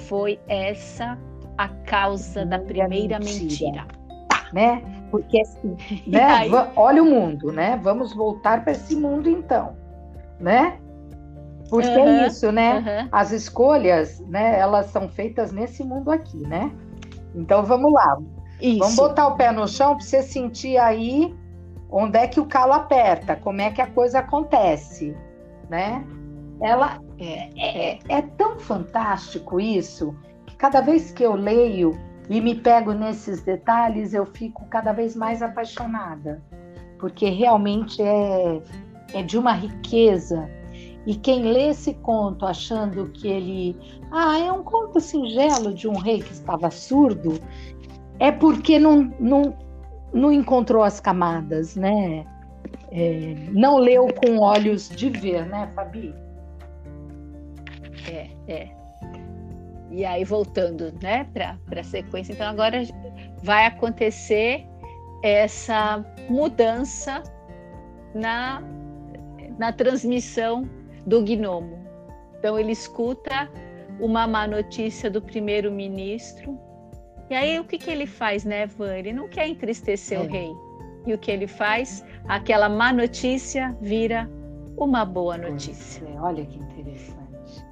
foi 0.06 0.38
essa 0.48 1.18
a 1.56 1.68
causa 1.68 2.46
da 2.46 2.58
primeira 2.58 3.18
mentira. 3.18 3.84
mentira. 3.84 3.86
Né? 4.52 4.82
Porque 5.10 5.40
assim, 5.40 5.76
né? 6.06 6.24
Aí... 6.24 6.50
olha 6.76 7.02
o 7.02 7.06
mundo, 7.06 7.52
né? 7.52 7.78
Vamos 7.82 8.14
voltar 8.14 8.62
para 8.62 8.72
esse 8.72 8.94
mundo 8.94 9.28
então, 9.28 9.76
né? 10.38 10.78
Porque 11.68 11.88
uhum, 11.88 12.08
é 12.08 12.26
isso, 12.26 12.50
né? 12.50 12.78
Uhum. 12.78 13.08
As 13.12 13.30
escolhas, 13.30 14.20
né? 14.20 14.58
Elas 14.58 14.86
são 14.86 15.08
feitas 15.08 15.52
nesse 15.52 15.84
mundo 15.84 16.10
aqui, 16.10 16.38
né? 16.46 16.72
Então 17.34 17.62
vamos 17.62 17.92
lá. 17.92 18.18
Isso. 18.60 18.78
Vamos 18.78 18.96
botar 18.96 19.28
o 19.28 19.36
pé 19.36 19.52
no 19.52 19.68
chão 19.68 19.96
para 19.96 20.04
você 20.04 20.22
sentir 20.22 20.76
aí 20.78 21.34
onde 21.90 22.18
é 22.18 22.26
que 22.26 22.40
o 22.40 22.46
calo 22.46 22.72
aperta, 22.72 23.36
como 23.36 23.60
é 23.60 23.70
que 23.70 23.80
a 23.80 23.86
coisa 23.86 24.18
acontece, 24.18 25.16
né? 25.70 26.04
Ela 26.60 27.00
é, 27.18 27.50
é, 27.56 27.98
é 28.08 28.22
tão 28.22 28.58
fantástico 28.58 29.60
isso 29.60 30.14
que 30.46 30.56
cada 30.56 30.80
vez 30.80 31.12
que 31.12 31.22
eu 31.22 31.34
leio 31.34 31.98
e 32.28 32.40
me 32.40 32.54
pego 32.54 32.92
nesses 32.92 33.42
detalhes, 33.42 34.12
eu 34.12 34.26
fico 34.26 34.66
cada 34.66 34.92
vez 34.92 35.16
mais 35.16 35.40
apaixonada, 35.40 36.42
porque 36.98 37.30
realmente 37.30 38.02
é, 38.02 38.60
é 39.14 39.22
de 39.22 39.38
uma 39.38 39.52
riqueza. 39.52 40.48
E 41.06 41.14
quem 41.14 41.42
lê 41.42 41.70
esse 41.70 41.94
conto 41.94 42.44
achando 42.44 43.08
que 43.08 43.28
ele, 43.28 43.76
ah, 44.10 44.38
é 44.38 44.52
um 44.52 44.62
conto 44.62 45.00
singelo 45.00 45.72
de 45.72 45.88
um 45.88 45.96
rei 45.96 46.20
que 46.20 46.32
estava 46.32 46.70
surdo, 46.70 47.40
é 48.18 48.32
porque 48.32 48.78
não, 48.78 49.12
não, 49.18 49.56
não 50.12 50.32
encontrou 50.32 50.82
as 50.82 51.00
camadas, 51.00 51.76
né? 51.76 52.26
É, 52.90 53.34
não 53.52 53.78
leu 53.78 54.08
com 54.14 54.38
olhos 54.38 54.88
de 54.88 55.10
ver, 55.10 55.46
né, 55.46 55.70
Fabi? 55.74 56.14
É, 58.10 58.28
é. 58.48 58.68
E 59.90 60.04
aí, 60.04 60.24
voltando 60.24 60.92
né, 61.02 61.24
para 61.32 61.58
a 61.80 61.82
sequência, 61.82 62.32
então 62.32 62.46
agora 62.46 62.82
vai 63.42 63.66
acontecer 63.66 64.66
essa 65.22 66.04
mudança 66.28 67.22
na, 68.14 68.62
na 69.58 69.72
transmissão 69.72 70.68
do 71.06 71.22
gnomo. 71.22 71.78
Então, 72.38 72.58
ele 72.58 72.72
escuta 72.72 73.50
uma 73.98 74.26
má 74.26 74.46
notícia 74.46 75.10
do 75.10 75.20
primeiro-ministro. 75.20 76.58
E 77.30 77.34
aí, 77.34 77.58
o 77.58 77.64
que, 77.64 77.78
que 77.78 77.90
ele 77.90 78.06
faz, 78.06 78.44
né, 78.44 78.66
Van? 78.66 78.96
Ele 78.96 79.12
não 79.12 79.28
quer 79.28 79.48
entristecer 79.48 80.18
é. 80.18 80.22
o 80.22 80.28
rei. 80.28 80.50
E 81.06 81.14
o 81.14 81.18
que 81.18 81.30
ele 81.30 81.46
faz? 81.46 82.04
Aquela 82.26 82.68
má 82.68 82.92
notícia 82.92 83.76
vira 83.80 84.28
uma 84.76 85.04
boa 85.04 85.36
notícia. 85.36 86.04
É, 86.06 86.20
olha 86.20 86.44
que 86.44 86.58
interessante. 86.58 87.64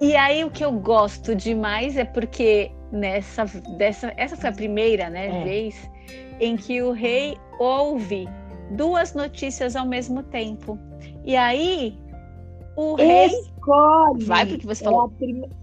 E 0.00 0.16
aí 0.16 0.42
o 0.44 0.50
que 0.50 0.64
eu 0.64 0.72
gosto 0.72 1.34
demais 1.34 1.96
é 1.96 2.04
porque 2.04 2.72
nessa 2.90 3.44
dessa 3.76 4.12
essa 4.16 4.36
foi 4.36 4.50
a 4.50 4.52
primeira 4.52 5.08
né, 5.08 5.26
é. 5.26 5.44
vez 5.44 5.90
em 6.40 6.56
que 6.56 6.82
o 6.82 6.90
rei 6.90 7.36
ouve 7.58 8.26
duas 8.70 9.14
notícias 9.14 9.76
ao 9.76 9.86
mesmo 9.86 10.22
tempo. 10.22 10.78
E 11.24 11.36
aí 11.36 11.98
o 12.76 12.94
rei 12.94 13.26
escolhe. 13.26 14.24
Vai 14.24 14.46
porque 14.46 14.66
você 14.66 14.84
falou. 14.84 15.12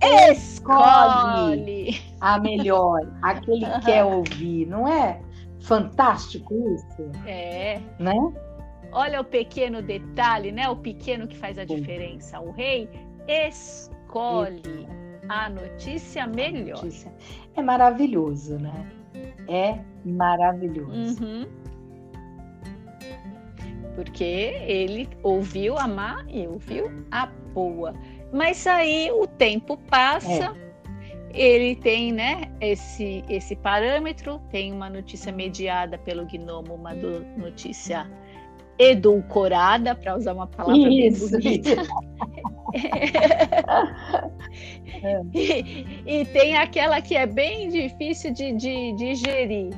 É 0.01 0.31
escolhe 0.31 2.01
a 2.21 2.39
melhor, 2.39 3.01
aquele 3.21 3.65
que 3.65 3.81
quer 3.85 4.03
ouvir, 4.03 4.65
não 4.67 4.87
é? 4.87 5.21
Fantástico 5.61 6.53
isso. 6.73 7.11
É. 7.25 7.81
Né? 7.99 8.15
Olha 8.91 9.21
o 9.21 9.23
pequeno 9.23 9.81
detalhe, 9.81 10.51
né? 10.51 10.69
O 10.69 10.75
pequeno 10.75 11.27
que 11.27 11.37
faz 11.37 11.57
a 11.57 11.65
diferença. 11.65 12.39
O 12.39 12.51
rei 12.51 12.89
escolhe 13.27 13.97
escolhe 14.07 14.87
a 15.27 15.49
notícia 15.49 16.25
melhor. 16.25 16.83
Notícia. 16.83 17.13
É 17.55 17.61
maravilhoso, 17.61 18.57
né? 18.57 18.91
É 19.47 19.79
maravilhoso. 20.05 21.23
Uhum. 21.23 21.45
Porque 23.97 24.53
ele 24.67 25.09
ouviu 25.23 25.75
a 25.75 25.87
má 25.87 26.23
e 26.29 26.45
ouviu 26.45 27.03
a 27.09 27.25
boa. 27.25 27.95
Mas 28.31 28.67
aí 28.67 29.09
o 29.11 29.25
tempo 29.25 29.75
passa, 29.89 30.55
é. 31.33 31.41
ele 31.41 31.75
tem 31.77 32.11
né, 32.11 32.43
esse, 32.61 33.23
esse 33.27 33.55
parâmetro, 33.55 34.39
tem 34.51 34.71
uma 34.71 34.87
notícia 34.87 35.31
mediada 35.31 35.97
pelo 35.97 36.27
gnomo, 36.27 36.75
uma 36.75 36.93
do, 36.93 37.25
notícia 37.35 38.07
edulcorada, 38.77 39.95
para 39.95 40.15
usar 40.15 40.33
uma 40.33 40.45
palavra 40.45 40.77
Isso. 40.77 41.31
bem 41.31 41.59
bonita. 41.59 41.81
e, 45.33 45.87
e, 46.05 46.23
tem 46.25 46.55
aquela 46.55 47.01
que 47.01 47.15
é 47.15 47.25
bem 47.25 47.69
difícil 47.69 48.31
de, 48.31 48.53
de, 48.53 48.93
de 48.93 49.15
digerir. 49.15 49.73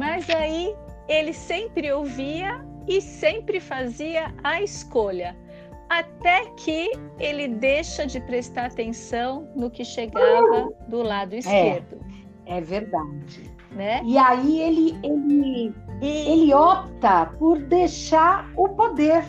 Mas 0.00 0.30
aí 0.30 0.74
ele 1.06 1.34
sempre 1.34 1.92
ouvia 1.92 2.66
e 2.88 3.00
sempre 3.00 3.60
fazia 3.60 4.34
a 4.42 4.62
escolha, 4.62 5.36
até 5.88 6.46
que 6.56 6.90
ele 7.18 7.48
deixa 7.48 8.06
de 8.06 8.20
prestar 8.20 8.66
atenção 8.66 9.48
no 9.54 9.70
que 9.70 9.84
chegava 9.84 10.72
do 10.88 11.02
lado 11.02 11.34
é, 11.34 11.38
esquerdo. 11.38 12.00
É, 12.46 12.58
é 12.58 12.60
verdade. 12.60 13.50
Né? 13.72 14.00
E 14.04 14.16
aí 14.16 14.60
ele, 14.60 14.98
ele, 15.04 15.74
e... 16.00 16.06
ele 16.06 16.54
opta 16.54 17.26
por 17.38 17.58
deixar 17.58 18.50
o 18.56 18.68
poder, 18.70 19.22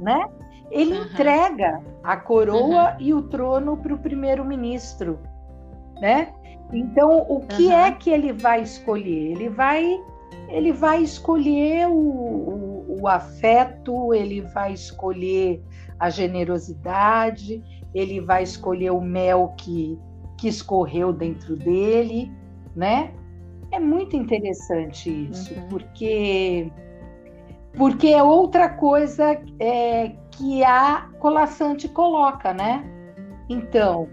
né? 0.00 0.28
Ele 0.70 0.98
uhum. 0.98 1.04
entrega 1.04 1.80
a 2.02 2.16
coroa 2.16 2.92
uhum. 2.92 3.00
e 3.00 3.14
o 3.14 3.22
trono 3.22 3.76
para 3.76 3.94
o 3.94 3.98
primeiro-ministro, 3.98 5.18
né? 6.00 6.32
Então, 6.72 7.24
o 7.28 7.40
que 7.46 7.66
uhum. 7.66 7.72
é 7.72 7.92
que 7.92 8.10
ele 8.10 8.32
vai 8.32 8.62
escolher? 8.62 9.32
Ele 9.32 9.48
vai, 9.48 9.98
ele 10.48 10.72
vai 10.72 11.02
escolher 11.02 11.88
o, 11.88 11.92
o, 11.92 12.96
o 13.02 13.08
afeto, 13.08 14.14
ele 14.14 14.40
vai 14.40 14.72
escolher 14.72 15.62
a 15.98 16.10
generosidade, 16.10 17.62
ele 17.94 18.20
vai 18.20 18.42
escolher 18.42 18.90
o 18.90 19.00
mel 19.00 19.54
que, 19.56 19.98
que 20.36 20.48
escorreu 20.48 21.12
dentro 21.12 21.56
dele, 21.56 22.32
né? 22.74 23.12
É 23.70 23.78
muito 23.78 24.16
interessante 24.16 25.28
isso, 25.30 25.54
uhum. 25.54 25.68
porque 25.68 26.72
porque 27.76 28.08
é 28.08 28.22
outra 28.22 28.68
coisa 28.68 29.40
é, 29.60 30.12
que 30.32 30.64
a 30.64 31.08
colaçante 31.20 31.88
coloca, 31.88 32.52
né? 32.52 32.84
Então, 33.48 34.08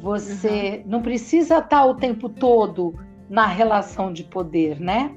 você 0.00 0.82
uhum. 0.84 0.90
não 0.90 1.02
precisa 1.02 1.58
estar 1.58 1.84
o 1.84 1.94
tempo 1.94 2.28
todo 2.28 2.94
na 3.28 3.46
relação 3.46 4.12
de 4.12 4.24
poder, 4.24 4.80
né? 4.80 5.14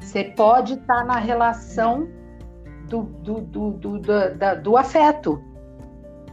Você 0.00 0.24
pode 0.24 0.74
estar 0.74 1.04
na 1.04 1.18
relação 1.18 2.08
do, 2.88 3.02
do, 3.02 3.40
do, 3.40 3.70
do, 3.70 3.98
do, 3.98 4.34
da, 4.34 4.54
do 4.54 4.76
afeto, 4.76 5.42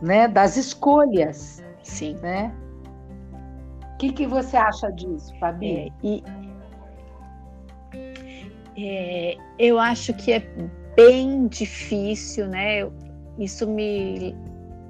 né? 0.01 0.27
Das 0.27 0.57
escolhas. 0.57 1.63
Sim. 1.83 2.15
Né? 2.21 2.53
O 3.93 3.97
que, 3.97 4.11
que 4.11 4.27
você 4.27 4.57
acha 4.57 4.91
disso, 4.91 5.33
Fabi? 5.39 5.71
É, 5.71 5.89
e, 6.03 6.23
é, 8.77 9.37
eu 9.57 9.79
acho 9.79 10.13
que 10.13 10.31
é 10.31 10.39
bem 10.95 11.47
difícil, 11.47 12.47
né? 12.47 12.89
Isso 13.37 13.67
me 13.67 14.35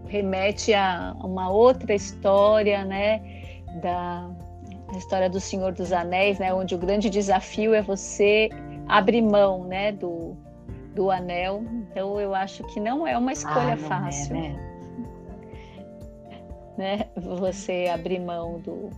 remete 0.07 0.73
a 0.73 1.15
uma 1.23 1.49
outra 1.49 1.93
história, 1.93 2.85
né? 2.85 3.21
Da 3.81 4.29
história 4.95 5.29
do 5.29 5.39
Senhor 5.39 5.73
dos 5.73 5.91
Anéis, 5.91 6.39
né? 6.39 6.53
Onde 6.53 6.75
o 6.75 6.77
grande 6.77 7.09
desafio 7.09 7.73
é 7.73 7.81
você 7.81 8.49
abrir 8.87 9.21
mão, 9.21 9.63
né? 9.63 9.91
Do, 9.91 10.35
do 10.93 11.11
anel. 11.11 11.63
Então 11.71 12.19
eu 12.19 12.33
acho 12.33 12.63
que 12.65 12.79
não 12.79 13.05
é 13.07 13.17
uma 13.17 13.33
escolha 13.33 13.69
ah, 13.69 13.71
é, 13.71 13.77
fácil. 13.77 14.35
É, 14.35 14.39
né? 14.39 14.59
né? 16.77 17.05
Você 17.15 17.89
abrir 17.93 18.19
mão 18.19 18.59
do, 18.59 18.89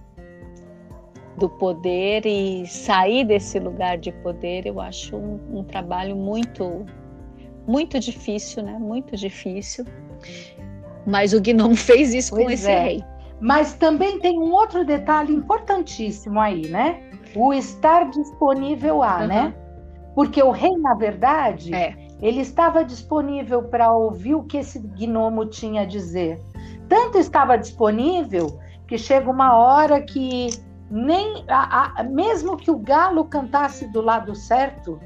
do 1.38 1.50
poder 1.50 2.26
e 2.26 2.68
sair 2.68 3.26
desse 3.26 3.60
lugar 3.60 3.98
de 3.98 4.12
poder, 4.12 4.66
eu 4.66 4.80
acho 4.80 5.16
um, 5.16 5.40
um 5.60 5.64
trabalho 5.64 6.16
muito, 6.16 6.86
muito 7.68 8.00
difícil, 8.00 8.64
né? 8.64 8.78
Muito 8.80 9.16
difícil. 9.16 9.86
Mas 11.08 11.34
o 11.34 11.42
Gnomo 11.42 11.76
fez 11.78 12.14
isso 12.14 12.32
pois 12.32 12.46
com 12.46 12.52
esse 12.52 12.70
é. 12.70 12.84
rei. 12.84 13.04
Mas 13.42 13.74
também 13.74 14.20
tem 14.20 14.38
um 14.38 14.52
outro 14.52 14.86
detalhe 14.86 15.34
importantíssimo 15.34 16.40
aí, 16.40 16.68
né? 16.68 17.02
O 17.36 17.54
estar 17.54 18.10
disponível 18.10 19.02
a, 19.02 19.22
uhum. 19.22 19.28
né? 19.28 19.54
Porque 20.20 20.44
o 20.44 20.52
rei, 20.52 20.76
na 20.76 20.96
verdade, 20.96 21.74
é. 21.74 21.96
ele 22.22 22.42
estava 22.42 22.84
disponível 22.84 23.64
para 23.64 23.94
ouvir 23.94 24.36
o 24.36 24.44
que 24.44 24.58
esse 24.58 24.78
gnomo 24.78 25.46
tinha 25.46 25.84
a 25.84 25.86
dizer. 25.86 26.42
Tanto 26.90 27.18
estava 27.18 27.58
disponível 27.58 28.60
que 28.86 28.98
chega 28.98 29.32
uma 29.32 29.56
hora 29.56 30.02
que 30.02 30.50
nem 30.92 31.46
a, 31.48 32.02
a, 32.02 32.04
mesmo 32.04 32.58
que 32.58 32.70
o 32.70 32.78
galo 32.78 33.24
cantasse 33.30 33.88
do 33.94 34.02
lado 34.02 34.36
certo, 34.36 35.00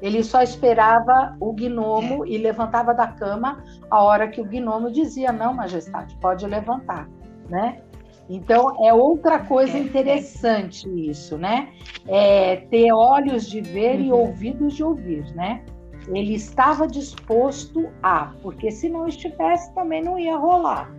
ele 0.00 0.24
só 0.24 0.40
esperava 0.40 1.36
o 1.38 1.52
gnomo 1.52 2.24
é. 2.24 2.28
e 2.30 2.38
levantava 2.38 2.94
da 2.94 3.08
cama 3.08 3.62
a 3.90 4.02
hora 4.02 4.28
que 4.28 4.40
o 4.40 4.46
gnomo 4.46 4.90
dizia: 4.90 5.30
Não, 5.30 5.52
majestade, 5.52 6.16
pode 6.22 6.46
levantar, 6.46 7.06
né? 7.50 7.82
Então 8.28 8.84
é 8.84 8.92
outra 8.92 9.38
coisa 9.38 9.76
é, 9.76 9.80
é. 9.80 9.84
interessante 9.84 10.88
é. 10.88 10.92
isso, 10.92 11.36
né? 11.36 11.72
É 12.06 12.56
ter 12.56 12.92
olhos 12.92 13.48
de 13.48 13.60
ver 13.60 13.96
uhum. 13.96 14.04
e 14.04 14.12
ouvidos 14.12 14.74
de 14.74 14.84
ouvir, 14.84 15.24
né? 15.34 15.64
Ele 16.08 16.34
estava 16.34 16.86
disposto 16.86 17.88
a, 18.02 18.34
porque 18.42 18.70
se 18.70 18.88
não 18.88 19.08
estivesse 19.08 19.74
também 19.74 20.02
não 20.02 20.18
ia 20.18 20.36
rolar, 20.36 20.90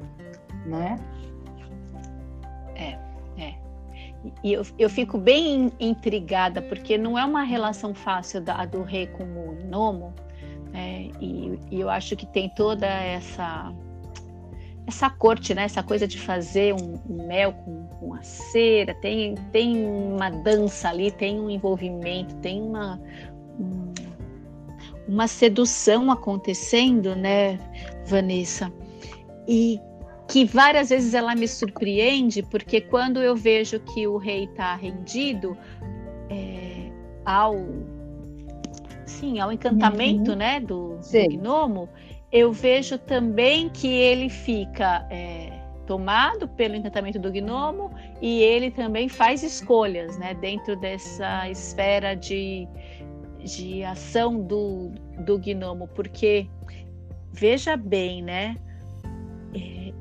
né? 0.66 0.98
E 4.44 4.54
eu, 4.54 4.64
eu 4.78 4.90
fico 4.90 5.18
bem 5.18 5.72
intrigada, 5.80 6.62
porque 6.62 6.98
não 6.98 7.18
é 7.18 7.26
uma 7.26 7.44
relação 7.44 7.94
fácil 7.94 8.42
da, 8.42 8.66
do 8.66 8.82
rei 8.84 9.08
com 9.08 9.24
o 9.24 9.56
gnomo, 9.56 10.14
né? 10.72 11.10
e, 11.20 11.60
e, 11.72 11.80
eu 11.80 11.90
acho 11.90 12.16
que 12.16 12.26
tem 12.26 12.50
toda 12.50 12.88
essa 12.88 13.74
essa 14.88 15.10
corte, 15.10 15.54
né? 15.54 15.64
essa 15.64 15.82
coisa 15.82 16.08
de 16.08 16.20
fazer 16.20 16.74
um, 16.74 17.00
um 17.10 17.28
mel 17.28 17.54
com, 17.54 17.88
com, 17.88 18.14
a 18.14 18.22
cera, 18.22 18.94
tem, 18.96 19.36
tem 19.52 19.86
uma 19.86 20.30
dança 20.30 20.90
ali, 20.90 21.12
tem 21.12 21.40
um 21.40 21.50
envolvimento, 21.50 22.36
tem 22.38 22.62
uma, 22.62 23.02
um, 23.60 23.94
uma 25.08 25.28
sedução 25.28 26.12
acontecendo, 26.12 27.16
né, 27.16 27.60
Vanessa? 28.06 28.72
E 29.48 29.80
que 30.28 30.46
várias 30.46 30.90
vezes 30.90 31.14
ela 31.14 31.36
me 31.36 31.48
surpreende, 31.48 32.44
porque 32.44 32.82
quando 32.82 33.22
eu 33.22 33.36
vejo 33.36 33.80
que 33.80 34.08
o 34.08 34.18
rei 34.18 34.46
está 34.46 34.76
rendido 34.76 35.58
é, 36.30 36.92
ao 37.24 37.56
sim, 39.06 39.40
ao 39.40 39.52
encantamento 39.52 40.32
uhum. 40.32 40.38
né, 40.38 40.60
do, 40.60 40.98
do, 40.98 41.38
gnomo, 41.38 41.90
eu 42.32 42.52
vejo 42.52 42.98
também 42.98 43.70
que 43.70 43.88
ele 43.88 44.30
fica 44.30 45.08
é, 45.10 45.52
tomado 45.86 46.48
pelo 46.48 46.76
encantamento 46.76 47.20
do 47.20 47.32
gnomo 47.32 47.92
e 48.22 48.42
ele 48.42 48.72
também 48.72 49.08
faz 49.08 49.44
escolhas 49.44 50.18
né, 50.18 50.34
dentro 50.36 50.76
dessa 50.76 51.50
esfera 51.50 52.16
de, 52.16 52.68
de 53.40 53.84
ação 53.84 54.42
do, 54.42 54.92
do 55.20 55.38
gnomo, 55.38 55.88
porque 55.90 56.48
veja 57.32 57.78
bem, 57.78 58.22
né? 58.22 58.58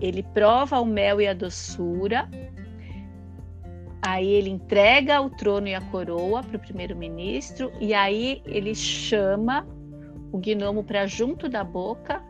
ele 0.00 0.22
prova 0.22 0.80
o 0.80 0.84
mel 0.84 1.20
e 1.20 1.26
a 1.26 1.32
doçura, 1.32 2.28
aí 4.02 4.28
ele 4.28 4.50
entrega 4.50 5.20
o 5.20 5.30
trono 5.30 5.68
e 5.68 5.74
a 5.74 5.80
coroa 5.80 6.42
para 6.42 6.56
o 6.56 6.60
primeiro-ministro, 6.60 7.72
e 7.80 7.94
aí 7.94 8.42
ele 8.44 8.74
chama 8.74 9.66
o 10.34 10.38
gnomo 10.38 10.82
para 10.82 11.06
junto 11.06 11.48
da 11.48 11.62
boca, 11.62 12.22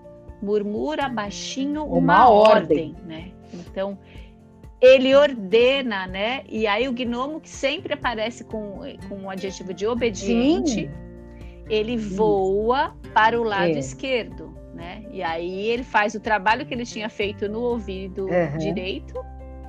murmura 0.42 1.08
baixinho 1.08 1.84
uma, 1.84 1.98
uma 1.98 2.28
ordem. 2.28 2.94
ordem, 2.94 2.96
né? 3.06 3.32
Então 3.52 3.98
ele 4.80 5.14
ordena, 5.14 6.06
né? 6.06 6.42
E 6.48 6.66
aí 6.66 6.86
o 6.88 6.92
gnomo 6.92 7.40
que 7.40 7.48
sempre 7.48 7.94
aparece 7.94 8.44
com, 8.44 8.80
com 9.08 9.22
o 9.22 9.30
adjetivo 9.30 9.72
de 9.72 9.86
obediente, 9.86 10.82
Sim. 10.82 10.90
ele 11.70 11.96
voa 11.96 12.94
para 13.14 13.40
o 13.40 13.44
lado 13.44 13.76
é. 13.76 13.78
esquerdo 13.78 14.54
né? 14.74 15.04
E 15.10 15.22
aí 15.22 15.68
ele 15.68 15.84
faz 15.84 16.14
o 16.14 16.20
trabalho 16.20 16.66
que 16.66 16.74
ele 16.74 16.84
tinha 16.84 17.08
feito 17.08 17.48
no 17.48 17.60
ouvido 17.60 18.26
uhum. 18.26 18.58
direito, 18.58 19.14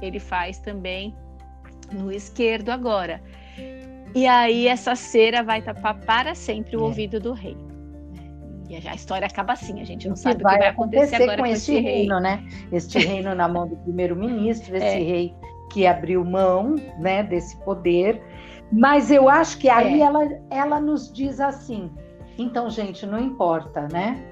ele 0.01 0.19
faz 0.19 0.59
também 0.59 1.15
no 1.91 2.11
esquerdo 2.11 2.69
agora. 2.69 3.21
E 4.15 4.25
aí 4.25 4.67
essa 4.67 4.95
cera 4.95 5.43
vai 5.43 5.61
tapar 5.61 5.99
para 6.01 6.33
sempre 6.33 6.75
o 6.75 6.79
é. 6.79 6.83
ouvido 6.83 7.19
do 7.19 7.33
rei. 7.33 7.55
E 8.69 8.87
a 8.87 8.95
história 8.95 9.27
acaba 9.27 9.53
assim, 9.53 9.81
a 9.81 9.85
gente 9.85 10.07
não 10.07 10.15
sabe 10.15 10.35
o 10.35 10.37
que 10.37 10.43
vai 10.43 10.67
acontecer, 10.67 11.15
acontecer 11.15 11.37
com, 11.37 11.45
esse 11.45 11.79
reino, 11.79 12.15
rei. 12.15 12.23
né? 12.23 12.47
Este 12.71 12.99
reino 12.99 13.35
na 13.35 13.47
mão 13.47 13.67
do 13.67 13.75
primeiro-ministro, 13.77 14.75
esse 14.77 14.85
é. 14.85 14.97
rei 14.97 15.35
que 15.71 15.85
abriu 15.85 16.23
mão, 16.23 16.75
né, 16.99 17.23
desse 17.23 17.57
poder. 17.63 18.21
Mas 18.71 19.11
eu 19.11 19.29
acho 19.29 19.57
que 19.57 19.69
aí 19.69 20.01
é. 20.01 20.03
ela, 20.03 20.27
ela 20.49 20.81
nos 20.81 21.11
diz 21.11 21.39
assim: 21.39 21.91
então, 22.37 22.69
gente, 22.69 23.05
não 23.05 23.19
importa, 23.19 23.87
né? 23.91 24.23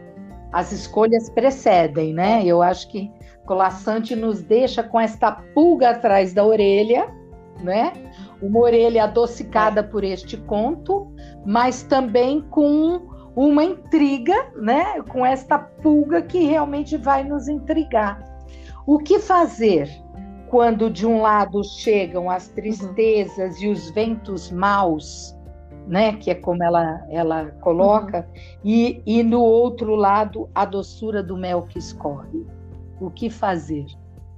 as 0.54 0.72
escolhas 0.72 1.30
precedem, 1.32 2.14
né? 2.14 2.44
Eu 2.46 2.62
acho 2.62 2.88
que 2.90 3.12
Colassante 3.46 4.16
nos 4.16 4.42
deixa 4.42 4.84
com 4.84 5.00
esta 5.00 5.32
pulga 5.32 5.90
atrás 5.90 6.34
da 6.34 6.46
orelha, 6.46 7.12
né? 7.62 7.92
Uma 8.42 8.60
orelha 8.60 9.06
adocicada 9.06 9.84
por 9.84 10.04
este 10.04 10.38
conto, 10.38 11.12
mas 11.44 11.82
também 11.82 12.42
com 12.42 13.02
uma 13.36 13.64
intriga, 13.64 14.52
né? 14.56 15.02
Com 15.04 15.26
esta 15.26 15.58
pulga 15.58 16.22
que 16.22 16.44
realmente 16.44 16.98
vai 16.98 17.24
nos 17.24 17.48
intrigar. 17.48 18.22
O 18.86 19.00
que 19.00 19.20
fazer 19.20 19.90
quando 20.48 20.90
de 20.90 21.06
um 21.06 21.22
lado 21.22 21.64
chegam 21.64 22.30
as 22.30 22.48
tristezas 22.50 23.58
uhum. 23.58 23.64
e 23.64 23.70
os 23.70 23.90
ventos 23.90 24.52
maus, 24.52 25.36
né? 25.88 26.14
Que 26.14 26.32
é 26.32 26.36
como 26.36 26.64
ela 26.64 27.04
ela 27.10 27.46
coloca, 27.62 28.20
uhum. 28.20 28.62
e, 28.64 29.02
e 29.06 29.24
no 29.24 29.42
outro 29.42 29.96
lado 29.96 30.50
a 30.54 30.66
doçura 30.66 31.24
do 31.24 31.38
mel 31.38 31.64
que 31.64 31.80
escorre. 31.80 32.46
O 33.02 33.10
que 33.10 33.30
fazer? 33.30 33.86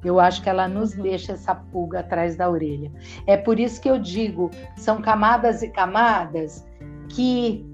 Eu 0.03 0.19
acho 0.19 0.41
que 0.41 0.49
ela 0.49 0.67
nos 0.67 0.93
uhum. 0.95 1.03
deixa 1.03 1.33
essa 1.33 1.53
pulga 1.55 1.99
atrás 1.99 2.35
da 2.37 2.49
orelha. 2.49 2.91
É 3.27 3.35
por 3.35 3.59
isso 3.59 3.81
que 3.81 3.89
eu 3.89 3.99
digo, 3.99 4.51
são 4.77 5.01
camadas 5.01 5.63
e 5.63 5.69
camadas 5.69 6.65
que 7.09 7.65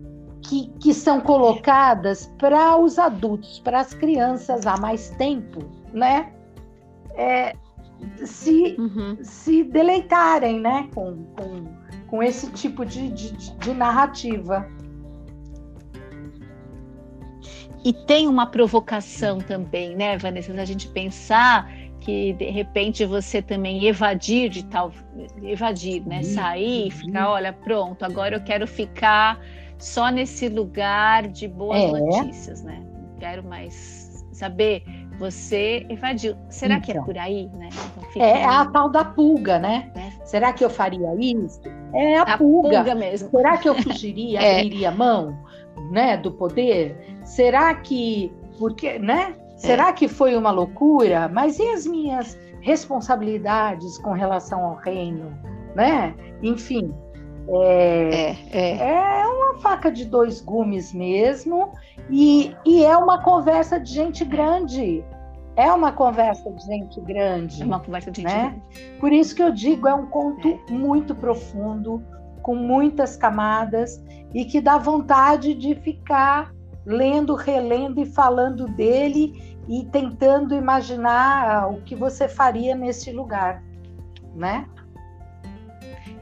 que, 0.42 0.68
que 0.80 0.94
são 0.94 1.22
colocadas 1.22 2.32
para 2.38 2.78
os 2.78 2.98
adultos, 2.98 3.60
para 3.60 3.80
as 3.80 3.94
crianças 3.94 4.66
há 4.66 4.78
mais 4.78 5.10
tempo, 5.12 5.64
né? 5.94 6.32
É, 7.16 7.54
se, 8.26 8.76
uhum. 8.80 9.18
se 9.22 9.64
deleitarem 9.64 10.60
né? 10.60 10.90
com, 10.94 11.24
com, 11.36 11.66
com 12.08 12.24
esse 12.24 12.52
tipo 12.52 12.86
de, 12.86 13.10
de, 13.10 13.58
de 13.58 13.74
narrativa. 13.74 14.68
E 17.84 17.94
tem 17.94 18.28
uma 18.28 18.46
provocação 18.46 19.40
também, 19.40 19.96
né, 19.96 20.18
Vanessa? 20.18 20.54
A 20.54 20.66
gente 20.66 20.88
pensar 20.90 21.72
que 22.00 22.34
de 22.34 22.46
repente 22.46 23.06
você 23.06 23.42
também 23.42 23.86
evadir 23.86 24.50
de 24.50 24.66
tal 24.66 24.92
evadir, 25.42 26.06
né? 26.06 26.18
Uhum. 26.18 26.24
Sair, 26.24 26.92
ficar, 26.92 27.30
olha, 27.30 27.54
pronto, 27.54 28.04
agora 28.04 28.36
eu 28.36 28.44
quero 28.44 28.68
ficar 28.68 29.40
só 29.82 30.10
nesse 30.10 30.48
lugar 30.48 31.28
de 31.28 31.48
boas 31.48 31.82
é. 31.82 31.88
notícias, 31.88 32.64
né? 32.64 32.82
Quero 33.20 33.44
mais 33.44 34.26
saber. 34.32 34.84
Você 35.20 35.86
evadiu. 35.88 36.36
Será 36.50 36.76
então, 36.76 36.86
que 36.86 36.92
é 36.92 36.94
então. 36.96 37.06
por 37.06 37.18
aí, 37.18 37.48
né? 37.54 37.70
Então, 38.08 38.22
é 38.24 38.34
aí. 38.38 38.44
a 38.44 38.66
tal 38.66 38.90
da 38.90 39.06
pulga, 39.06 39.60
né? 39.60 39.92
né? 39.94 40.14
Será 40.26 40.52
que 40.52 40.66
eu 40.66 40.70
faria 40.70 41.14
isso? 41.16 41.62
É 41.94 42.18
a, 42.18 42.24
a 42.24 42.38
pulga. 42.38 42.78
pulga. 42.78 42.96
mesmo. 42.96 43.30
Será 43.30 43.58
que 43.58 43.70
eu 43.70 43.76
fugiria, 43.84 44.40
é. 44.40 44.62
abriria 44.62 44.90
mão, 44.90 45.38
né, 45.92 46.18
do 46.18 46.32
poder? 46.32 47.20
Será 47.24 47.76
que 47.76 48.34
porque, 48.58 48.98
né? 48.98 49.36
Será 49.58 49.90
é. 49.90 49.94
que 49.94 50.08
foi 50.08 50.36
uma 50.36 50.50
loucura? 50.50 51.28
Mas 51.28 51.60
e 51.60 51.68
as 51.70 51.86
minhas 51.86 52.38
responsabilidades 52.62 53.98
com 54.00 54.12
relação 54.12 54.64
ao 54.64 54.76
reino, 54.76 55.32
né? 55.76 56.16
Enfim, 56.42 56.92
é, 57.50 58.36
é, 58.52 58.78
é. 58.78 59.22
é, 59.22 59.28
uma 59.28 59.58
faca 59.60 59.92
de 59.92 60.06
dois 60.06 60.42
gumes 60.42 60.94
mesmo, 60.94 61.74
e, 62.10 62.56
e 62.66 62.84
é 62.84 62.96
uma 62.96 63.22
conversa 63.22 63.80
de 63.80 63.92
gente 63.92 64.24
grande. 64.24 65.04
É 65.56 65.72
uma 65.72 65.92
conversa 65.92 66.50
de 66.52 66.66
gente 66.66 67.00
grande. 67.02 67.62
É 67.62 67.66
uma 67.66 67.80
conversa 67.80 68.10
de 68.10 68.22
gente 68.22 68.32
né? 68.32 68.56
grande. 68.72 69.00
Por 69.00 69.12
isso 69.12 69.36
que 69.36 69.44
eu 69.44 69.52
digo, 69.52 69.88
é 69.88 69.94
um 69.94 70.06
conto 70.08 70.48
é. 70.48 70.72
muito 70.72 71.14
profundo, 71.14 72.02
com 72.42 72.56
muitas 72.56 73.18
camadas, 73.18 74.04
e 74.34 74.46
que 74.46 74.62
dá 74.62 74.78
vontade 74.78 75.54
de 75.54 75.76
ficar 75.76 76.54
lendo, 76.86 77.36
relendo 77.36 78.02
e 78.02 78.06
falando 78.06 78.66
dele 78.68 79.60
e 79.68 79.86
tentando 79.86 80.56
imaginar 80.56 81.70
o 81.70 81.82
que 81.82 81.96
você 81.96 82.28
faria 82.28 82.76
nesse 82.76 83.12
lugar, 83.12 83.64
né? 84.36 84.66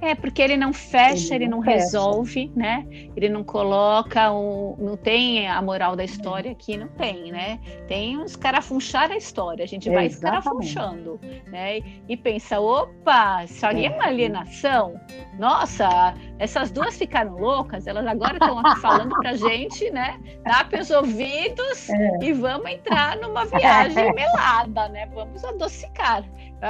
É, 0.02 0.16
porque 0.16 0.42
ele 0.42 0.56
não 0.56 0.72
fecha, 0.72 1.36
ele, 1.36 1.46
ele 1.46 1.52
não, 1.52 1.62
fecha. 1.62 1.78
resolve, 1.78 2.52
né? 2.56 2.86
Ele 3.16 3.28
não 3.28 3.44
coloca 3.44 4.32
um. 4.32 4.76
Não 4.80 4.96
tem 4.96 5.48
a 5.48 5.62
moral 5.62 5.96
da 5.96 6.04
história 6.04 6.52
aqui, 6.52 6.78
não 6.78 6.88
tem, 6.88 7.32
né? 7.32 7.60
Tem 7.88 8.18
os 8.18 8.36
carafunchar 8.36 9.12
a 9.12 9.18
história, 9.18 9.64
a 9.64 9.68
gente 9.68 9.90
vai 9.90 10.06
escarafunchando, 10.06 11.20
né? 11.48 11.80
E 12.08 12.16
pensa, 12.16 12.60
opa, 12.60 13.44
isso 13.44 13.66
ali 13.66 13.86
é 13.86 13.90
uma 13.90 14.06
alienação. 14.06 15.00
Nossa, 15.38 16.14
essas 16.39 16.71
duas 16.71 16.97
ficaram 16.97 17.38
loucas, 17.38 17.86
elas 17.86 18.08
agora 18.08 18.34
estão 18.34 18.60
aqui 18.60 18.80
falando 18.80 19.13
pra 19.17 19.34
gente, 19.34 19.91
né? 19.91 20.17
Tape 20.45 20.80
os 20.80 20.89
ouvidos 20.89 21.89
é. 21.89 22.23
e 22.23 22.32
vamos 22.32 22.71
entrar 22.71 23.17
numa 23.17 23.45
viagem 23.45 24.12
melada, 24.15 24.88
né? 24.89 25.06
Vamos 25.13 25.43
adocicar. 25.43 26.23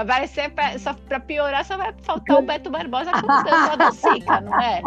Vai 0.05 0.27
ser, 0.27 0.49
pra, 0.49 0.77
só 0.77 0.93
para 0.93 1.19
piorar, 1.19 1.63
só 1.65 1.77
vai 1.77 1.93
faltar 2.01 2.39
o 2.39 2.41
Beto 2.41 2.69
Barbosa 2.69 3.11
cantando 3.11 3.49
a 3.71 3.75
docica, 3.75 4.41
não 4.41 4.59
é? 4.59 4.81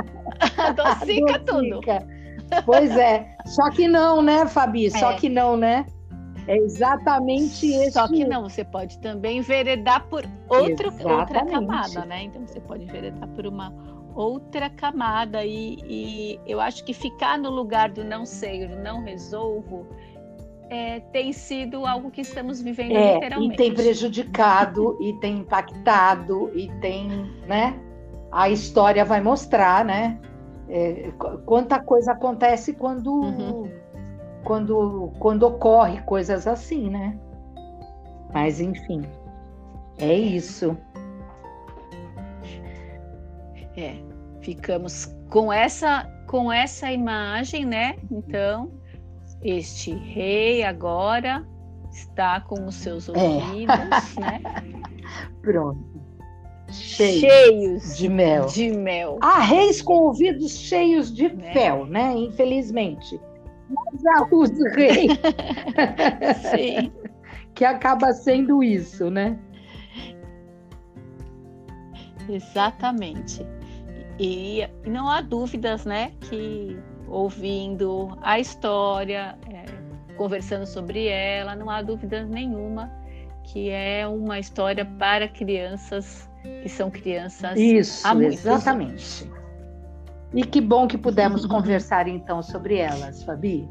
A 0.59 0.73
docica 0.73 1.39
tudo. 1.41 1.81
Pois 2.65 2.97
é. 2.97 3.35
Só 3.47 3.71
que 3.71 3.89
não, 3.89 4.21
né, 4.21 4.47
Fabi? 4.47 4.91
Só 4.91 5.13
é. 5.13 5.17
que 5.17 5.29
não, 5.29 5.57
né? 5.57 5.87
É 6.49 6.57
exatamente 6.57 7.67
isso. 7.67 7.93
Só 7.93 8.09
que 8.09 8.25
não, 8.25 8.49
você 8.49 8.65
pode 8.65 8.99
também 8.99 9.39
enveredar 9.39 10.05
por 10.09 10.25
outro, 10.49 10.93
outra 11.09 11.47
camada, 11.47 12.05
né? 12.05 12.25
Então 12.25 12.45
você 12.47 12.61
pode 12.61 12.85
enveredar 12.85 13.29
por 13.29 13.47
uma 13.47 13.73
outra 14.15 14.69
camada 14.71 15.45
e, 15.45 15.79
e 15.85 16.41
eu 16.47 16.61
acho 16.61 16.85
que 16.85 16.93
ficar 16.93 17.39
no 17.39 17.51
lugar 17.51 17.91
do 17.91 18.05
não 18.05 18.25
sei, 18.25 18.67
do 18.67 18.77
não 18.77 19.03
resolvo, 19.03 19.87
é, 20.73 21.01
tem 21.13 21.33
sido 21.33 21.85
algo 21.85 22.11
que 22.11 22.23
estamos 22.23 22.63
vivendo 22.63 22.97
é, 22.97 23.15
literalmente. 23.15 23.55
E 23.55 23.57
tem 23.57 23.75
prejudicado, 23.75 24.97
e 25.03 25.13
tem 25.21 25.39
impactado, 25.39 26.51
e 26.55 26.71
tem, 26.81 27.09
né? 27.47 27.79
A 28.31 28.49
história 28.49 29.05
vai 29.05 29.21
mostrar, 29.21 29.85
né? 29.85 30.19
É, 30.69 31.13
quanta 31.45 31.79
coisa 31.79 32.13
acontece 32.13 32.73
quando, 32.73 33.13
uhum. 33.13 33.71
quando, 34.45 35.13
quando 35.19 35.43
ocorre 35.43 36.01
coisas 36.03 36.47
assim, 36.47 36.89
né? 36.89 37.19
Mas 38.33 38.59
enfim, 38.59 39.03
é 39.99 40.15
isso. 40.15 40.75
É, 43.77 43.97
ficamos 44.41 45.07
com 45.31 45.53
essa 45.53 46.11
com 46.27 46.51
essa 46.51 46.91
imagem, 46.91 47.65
né? 47.67 47.97
Então, 48.11 48.73
este 49.43 49.93
rei 49.93 50.63
agora 50.63 51.47
está 51.91 52.41
com 52.41 52.67
os 52.67 52.75
seus 52.77 53.09
é. 53.09 53.13
ouvidos, 53.13 54.17
é. 54.17 54.21
né? 54.21 54.43
Pronto. 55.43 55.93
Cheios, 56.71 57.21
cheios, 57.21 57.97
de 57.99 58.09
mel. 58.09 58.47
De 58.47 58.71
mel. 58.71 59.19
Há 59.21 59.41
reis 59.41 59.83
com 59.83 59.95
ouvidos 59.95 60.57
cheios 60.57 61.15
de 61.15 61.29
mel. 61.29 61.53
fel, 61.53 61.87
né? 61.87 62.15
Infelizmente. 62.17 63.21
Mas 63.69 64.07
há 64.07 64.27
os 64.35 64.51
reis. 64.75 65.13
Sim. 66.51 66.91
que 67.55 67.65
acaba 67.65 68.13
sendo 68.15 68.63
isso, 68.63 69.11
né? 69.11 69.39
Exatamente. 72.27 73.47
E, 74.19 74.69
não 74.87 75.09
há 75.09 75.21
dúvidas, 75.21 75.85
né, 75.85 76.13
que 76.21 76.79
ouvindo 77.09 78.17
a 78.23 78.39
história, 78.39 79.37
é, 79.51 79.65
conversando 80.17 80.67
sobre 80.67 81.07
ela, 81.09 81.57
não 81.57 81.69
há 81.69 81.83
dúvida 81.83 82.25
nenhuma 82.25 82.91
que 83.45 83.71
é 83.71 84.07
uma 84.07 84.39
história 84.39 84.85
para 84.85 85.29
crianças 85.29 86.29
que 86.63 86.69
são 86.69 86.91
crianças. 86.91 87.59
Isso, 87.59 88.07
exatamente. 88.21 89.25
Anos. 89.25 89.43
E 90.35 90.45
que 90.45 90.61
bom 90.61 90.87
que 90.87 90.97
pudemos 90.97 91.45
conversar 91.47 92.09
então 92.09 92.43
sobre 92.43 92.77
elas, 92.77 93.23
Fabi. 93.23 93.69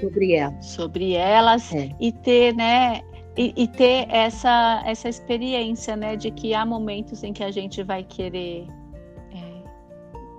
Sobre 0.00 0.32
elas. 0.32 0.66
Sobre 0.66 1.12
elas 1.12 1.72
é. 1.72 1.90
e 2.00 2.10
ter, 2.10 2.54
né, 2.54 3.02
e, 3.36 3.52
e, 3.56 3.68
ter 3.68 4.06
essa 4.10 4.82
essa 4.84 5.08
experiência, 5.08 5.96
né, 5.96 6.16
de 6.16 6.30
que 6.30 6.54
há 6.54 6.66
momentos 6.66 7.22
em 7.22 7.32
que 7.32 7.42
a 7.42 7.50
gente 7.50 7.82
vai 7.82 8.04
querer 8.04 8.66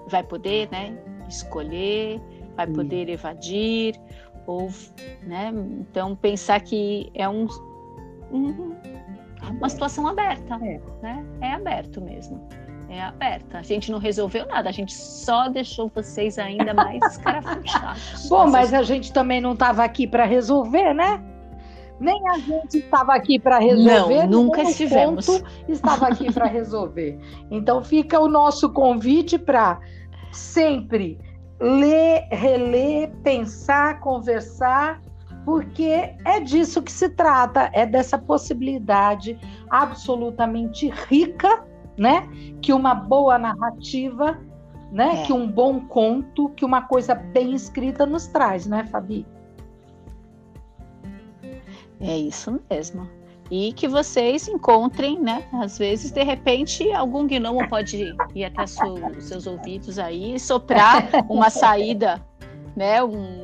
vai 0.08 0.23
poder 0.23 0.69
né, 0.71 0.97
escolher, 1.27 2.21
vai 2.56 2.67
poder 2.67 3.10
evadir, 3.10 3.99
ou, 4.45 4.69
né, 5.23 5.51
então 5.79 6.15
pensar 6.15 6.62
que 6.62 7.10
é 7.15 7.27
um, 7.27 7.47
um 8.32 8.75
uma 9.58 9.67
situação 9.67 10.08
aberta, 10.08 10.56
é. 10.56 10.79
né? 11.01 11.25
É 11.41 11.51
aberto 11.51 11.99
mesmo. 11.99 12.47
É 12.88 13.01
aberta. 13.01 13.58
A 13.58 13.62
gente 13.62 13.91
não 13.91 13.99
resolveu 13.99 14.45
nada, 14.45 14.69
a 14.69 14.71
gente 14.71 14.93
só 14.93 15.49
deixou 15.49 15.91
vocês 15.93 16.38
ainda 16.39 16.73
mais 16.73 17.03
escarafunchados. 17.12 18.29
Bom, 18.29 18.49
mas 18.49 18.73
a 18.73 18.84
gente 18.84 19.12
também 19.12 19.41
não 19.41 19.51
estava 19.51 19.84
aqui 19.84 20.08
para 20.08 20.23
resolver, 20.23 20.93
né? 20.93 21.21
Nem 22.03 22.29
a 22.29 22.37
gente 22.37 22.79
estava 22.79 23.13
aqui 23.13 23.39
para 23.39 23.59
resolver. 23.59 24.27
Não, 24.27 24.43
nunca 24.43 24.61
estivemos. 24.61 25.41
Estava 25.69 26.07
aqui 26.09 26.31
para 26.31 26.45
resolver. 26.45 27.17
Então 27.49 27.81
fica 27.81 28.19
o 28.19 28.27
nosso 28.27 28.69
convite 28.69 29.39
para 29.39 29.79
sempre 30.31 31.17
ler, 31.61 32.27
reler, 32.29 33.09
pensar, 33.23 34.01
conversar, 34.01 35.01
porque 35.45 36.13
é 36.25 36.39
disso 36.41 36.81
que 36.81 36.91
se 36.91 37.07
trata, 37.09 37.69
é 37.71 37.85
dessa 37.85 38.17
possibilidade 38.17 39.39
absolutamente 39.69 40.89
rica, 41.09 41.63
né, 41.97 42.27
que 42.61 42.73
uma 42.73 42.93
boa 42.93 43.37
narrativa 43.37 44.37
né, 44.91 45.21
é. 45.21 45.23
que 45.23 45.33
um 45.33 45.49
bom 45.49 45.79
conto, 45.79 46.49
que 46.49 46.63
uma 46.63 46.83
coisa 46.83 47.15
bem 47.15 47.53
escrita 47.53 48.05
nos 48.05 48.27
traz, 48.27 48.67
né, 48.67 48.83
Fabi? 48.85 49.25
É 52.03 52.17
isso 52.17 52.59
mesmo. 52.69 53.09
E 53.49 53.73
que 53.73 53.87
vocês 53.87 54.47
encontrem, 54.47 55.19
né? 55.19 55.43
Às 55.53 55.77
vezes, 55.77 56.11
de 56.11 56.23
repente, 56.23 56.91
algum 56.91 57.27
gnomo 57.27 57.67
pode 57.67 58.15
ir 58.33 58.45
até 58.45 58.65
seus 58.65 59.47
ouvidos 59.47 59.99
aí 59.99 60.35
e 60.35 60.39
soprar 60.39 61.07
uma 61.29 61.49
saída, 61.49 62.21
né? 62.75 63.03
Um, 63.03 63.41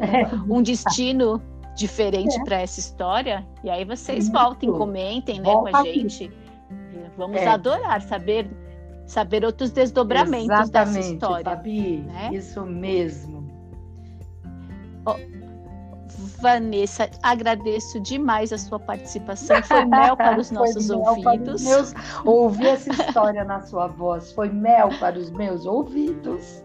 um 0.49 0.61
destino 0.61 1.41
diferente 1.75 2.39
é. 2.39 2.43
para 2.43 2.61
essa 2.61 2.79
história. 2.79 3.47
E 3.63 3.69
aí 3.69 3.85
vocês 3.85 4.29
voltem, 4.29 4.71
comentem, 4.71 5.39
né, 5.39 5.51
com 5.51 5.75
a 5.75 5.83
gente. 5.83 6.31
Vamos 7.17 7.37
é. 7.37 7.47
adorar 7.47 8.01
saber 8.01 8.49
saber 9.05 9.43
outros 9.43 9.71
desdobramentos 9.71 10.59
Exatamente, 10.59 10.95
dessa 10.95 11.13
história. 11.13 11.43
Fabi, 11.43 11.97
né? 11.97 12.29
isso 12.31 12.63
mesmo. 12.63 13.49
Oh, 15.05 15.15
Vanessa, 16.41 17.10
agradeço 17.21 17.99
demais 17.99 18.54
a 18.54 18.58
sua 18.58 18.80
participação. 18.80 19.62
Foi 19.63 19.86
mel 19.86 20.15
para 20.15 20.38
os 20.39 20.52
nossos 20.52 20.89
ouvidos. 20.89 21.62
Os 21.62 21.67
meus, 21.67 21.93
ouvir 22.25 22.67
essa 22.67 22.91
história 22.91 23.43
na 23.43 23.62
sua 23.62 23.88
voz 23.88 24.32
foi 24.32 24.49
mel 24.49 24.89
para 24.99 25.17
os 25.17 25.30
meus 25.32 25.65
ouvidos. 25.65 26.63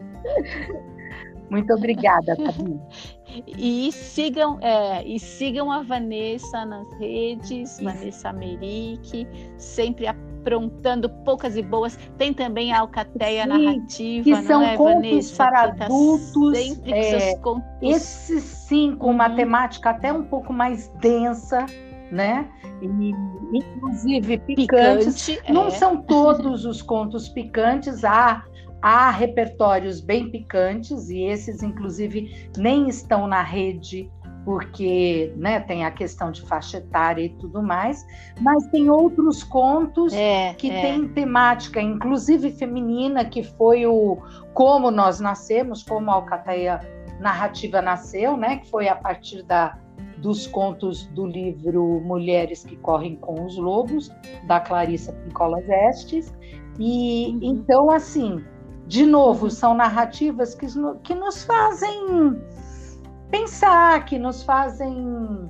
Muito 1.54 1.72
obrigada, 1.72 2.34
Fabi. 2.34 2.80
E 3.46 3.92
sigam, 3.92 4.58
é, 4.60 5.06
e 5.06 5.20
sigam 5.20 5.70
a 5.70 5.82
Vanessa 5.82 6.64
nas 6.64 6.92
redes, 6.98 7.78
Isso. 7.78 7.84
Vanessa 7.84 8.32
Merique, 8.32 9.24
sempre 9.56 10.08
aprontando 10.08 11.08
poucas 11.24 11.56
e 11.56 11.62
boas. 11.62 11.96
Tem 12.18 12.34
também 12.34 12.72
a 12.72 12.80
Alcateia 12.80 13.44
Sim, 13.44 13.48
Narrativa, 13.48 14.24
que 14.24 14.42
são 14.42 14.62
é, 14.62 14.76
contos 14.76 15.02
Vanessa, 15.02 15.36
para 15.36 15.74
tá 15.74 15.84
adultos. 15.84 16.58
É, 16.86 17.18
seus 17.20 17.40
contos. 17.40 17.64
Esses 17.80 18.42
sim, 18.42 18.96
com 18.96 19.12
uma 19.12 19.30
temática 19.30 19.90
até 19.90 20.12
um 20.12 20.24
pouco 20.24 20.52
mais 20.52 20.88
densa, 21.00 21.66
né? 22.10 22.48
E, 22.82 23.12
inclusive 23.56 24.38
picantes. 24.38 25.26
Picante, 25.26 25.52
Não 25.52 25.68
é. 25.68 25.70
são 25.70 26.02
todos 26.02 26.64
os 26.64 26.82
contos 26.82 27.28
picantes, 27.28 28.04
há 28.04 28.44
Há 28.86 29.10
repertórios 29.10 29.98
bem 30.02 30.30
picantes 30.30 31.08
e 31.08 31.22
esses, 31.22 31.62
inclusive, 31.62 32.50
nem 32.58 32.86
estão 32.86 33.26
na 33.26 33.40
rede 33.40 34.10
porque 34.44 35.32
né, 35.38 35.58
tem 35.60 35.86
a 35.86 35.90
questão 35.90 36.30
de 36.30 36.42
faixa 36.42 36.76
etária 36.76 37.22
e 37.22 37.30
tudo 37.30 37.62
mais, 37.62 38.06
mas 38.42 38.66
tem 38.66 38.90
outros 38.90 39.42
contos 39.42 40.12
é, 40.12 40.52
que 40.52 40.70
é. 40.70 40.82
têm 40.82 41.08
temática, 41.08 41.80
inclusive 41.80 42.50
feminina, 42.50 43.24
que 43.24 43.42
foi 43.42 43.86
o 43.86 44.18
Como 44.52 44.90
Nós 44.90 45.18
Nascemos, 45.18 45.82
como 45.82 46.10
a 46.10 46.16
Alcateia 46.16 46.78
Narrativa 47.18 47.80
nasceu, 47.80 48.36
né, 48.36 48.58
que 48.58 48.68
foi 48.68 48.86
a 48.86 48.96
partir 48.96 49.42
da, 49.44 49.78
dos 50.18 50.46
contos 50.46 51.06
do 51.06 51.26
livro 51.26 52.02
Mulheres 52.04 52.66
que 52.66 52.76
Correm 52.76 53.16
com 53.16 53.46
os 53.46 53.56
Lobos, 53.56 54.10
da 54.46 54.60
Clarissa 54.60 55.10
Pincolas 55.10 55.64
Estes. 55.70 56.30
E 56.78 57.28
uhum. 57.30 57.38
então, 57.42 57.90
assim, 57.90 58.44
de 58.86 59.06
novo, 59.06 59.50
são 59.50 59.74
narrativas 59.74 60.54
que, 60.54 60.66
que 61.02 61.14
nos 61.14 61.44
fazem 61.44 62.40
pensar, 63.30 64.04
que 64.04 64.18
nos 64.18 64.42
fazem 64.42 65.48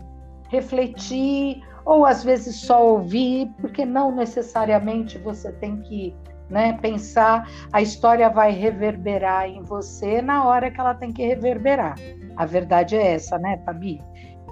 refletir, 0.49 1.63
ou 1.85 2.07
às 2.07 2.23
vezes 2.23 2.57
só 2.57 2.87
ouvir, 2.87 3.51
porque 3.61 3.85
não 3.85 4.15
necessariamente 4.15 5.19
você 5.19 5.53
tem 5.53 5.81
que 5.83 6.15
né, 6.49 6.79
pensar, 6.81 7.49
a 7.73 7.83
história 7.83 8.29
vai 8.29 8.53
reverberar 8.53 9.49
em 9.49 9.63
você 9.63 10.21
na 10.23 10.45
hora 10.45 10.71
que 10.71 10.81
ela 10.81 10.95
tem 10.95 11.13
que 11.13 11.27
reverberar. 11.27 11.97
A 12.37 12.47
verdade 12.47 12.97
é 12.97 13.15
essa, 13.15 13.39
né, 13.39 13.61
Fabi? 13.65 14.01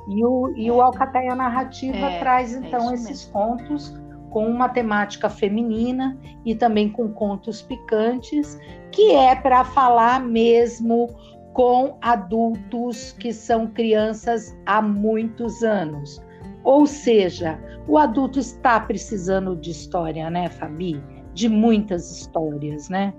E 0.09 0.25
o, 0.25 0.53
e 0.57 0.71
o 0.71 0.83
Alcateia 0.83 1.35
Narrativa 1.35 2.07
é, 2.07 2.19
traz, 2.19 2.55
é 2.55 2.59
então, 2.59 2.91
é 2.91 2.95
esses 2.95 3.27
mesmo. 3.27 3.33
contos 3.33 4.02
com 4.33 4.47
uma 4.47 4.69
temática 4.69 5.29
feminina 5.29 6.19
e 6.45 6.55
também 6.55 6.91
com 6.91 7.13
contos 7.13 7.61
picantes, 7.61 8.59
que 8.91 9.13
é 9.13 9.37
para 9.37 9.63
falar 9.63 10.21
mesmo 10.21 11.09
com 11.53 11.99
adultos 12.01 13.13
que 13.13 13.33
são 13.33 13.67
crianças 13.67 14.57
há 14.65 14.81
muitos 14.81 15.63
anos. 15.63 16.21
Ou 16.65 16.87
seja, 16.87 17.61
o 17.87 17.99
adulto 17.99 18.39
está 18.39 18.81
precisando 18.81 19.55
de 19.55 19.71
história, 19.71 20.31
né, 20.31 20.49
Fabi? 20.49 21.03
De 21.35 21.49
muitas 21.49 22.11
histórias, 22.11 22.89
né? 22.89 23.13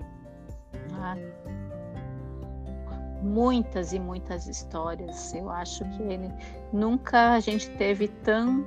Ah, 0.94 1.16
muitas 3.22 3.92
e 3.92 4.00
muitas 4.00 4.48
histórias. 4.48 5.32
Eu 5.32 5.48
acho 5.48 5.84
que 5.90 6.02
ele 6.02 6.32
nunca 6.72 7.34
a 7.34 7.40
gente 7.40 7.70
teve 7.70 8.08
tão 8.08 8.64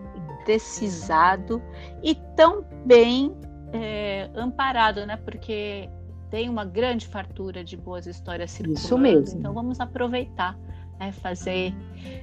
decisado 0.48 1.62
e 2.02 2.16
tão 2.36 2.66
bem 2.86 3.36
é, 3.74 4.30
amparado, 4.34 5.06
né? 5.06 5.18
Porque 5.18 5.90
tem 6.32 6.50
uma 6.50 6.64
grande 6.64 7.06
fartura 7.06 7.64
de 7.64 7.76
boas 7.76 8.08
histórias 8.08 8.52
circulando. 8.52 8.80
Isso 8.80 8.98
mesmo. 8.98 9.40
Então 9.40 9.54
vamos 9.54 9.80
aproveitar, 9.82 10.58
né? 10.98 11.12
Fazer 11.12 11.76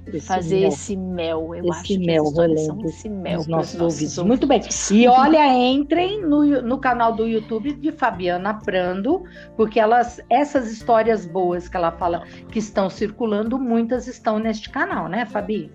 esse 0.06 0.26
fazer 0.26 0.60
mel. 0.60 0.68
esse 0.68 0.96
mel. 0.96 1.54
Eu 1.54 1.64
esse 1.66 1.94
acho 1.94 2.00
mel 2.00 2.24
que 2.24 2.58
são 2.58 2.80
esse 2.87 3.08
mel 3.10 3.38
nos 3.38 3.46
nossos, 3.46 3.74
nossos 3.74 3.80
ouvidos. 3.80 4.18
ouvidos. 4.18 4.24
Muito 4.26 4.46
bem. 4.46 4.62
E 4.90 5.06
olha, 5.06 5.46
entrem 5.54 6.22
no, 6.22 6.62
no 6.62 6.78
canal 6.78 7.14
do 7.14 7.26
YouTube 7.26 7.74
de 7.74 7.92
Fabiana 7.92 8.54
Prando, 8.54 9.22
porque 9.54 9.78
elas 9.78 10.18
essas 10.30 10.72
histórias 10.72 11.26
boas 11.26 11.68
que 11.68 11.76
ela 11.76 11.92
fala 11.92 12.24
que 12.50 12.58
estão 12.58 12.88
circulando, 12.88 13.58
muitas 13.58 14.06
estão 14.06 14.38
neste 14.38 14.70
canal, 14.70 15.08
né, 15.08 15.26
Fabi? 15.26 15.70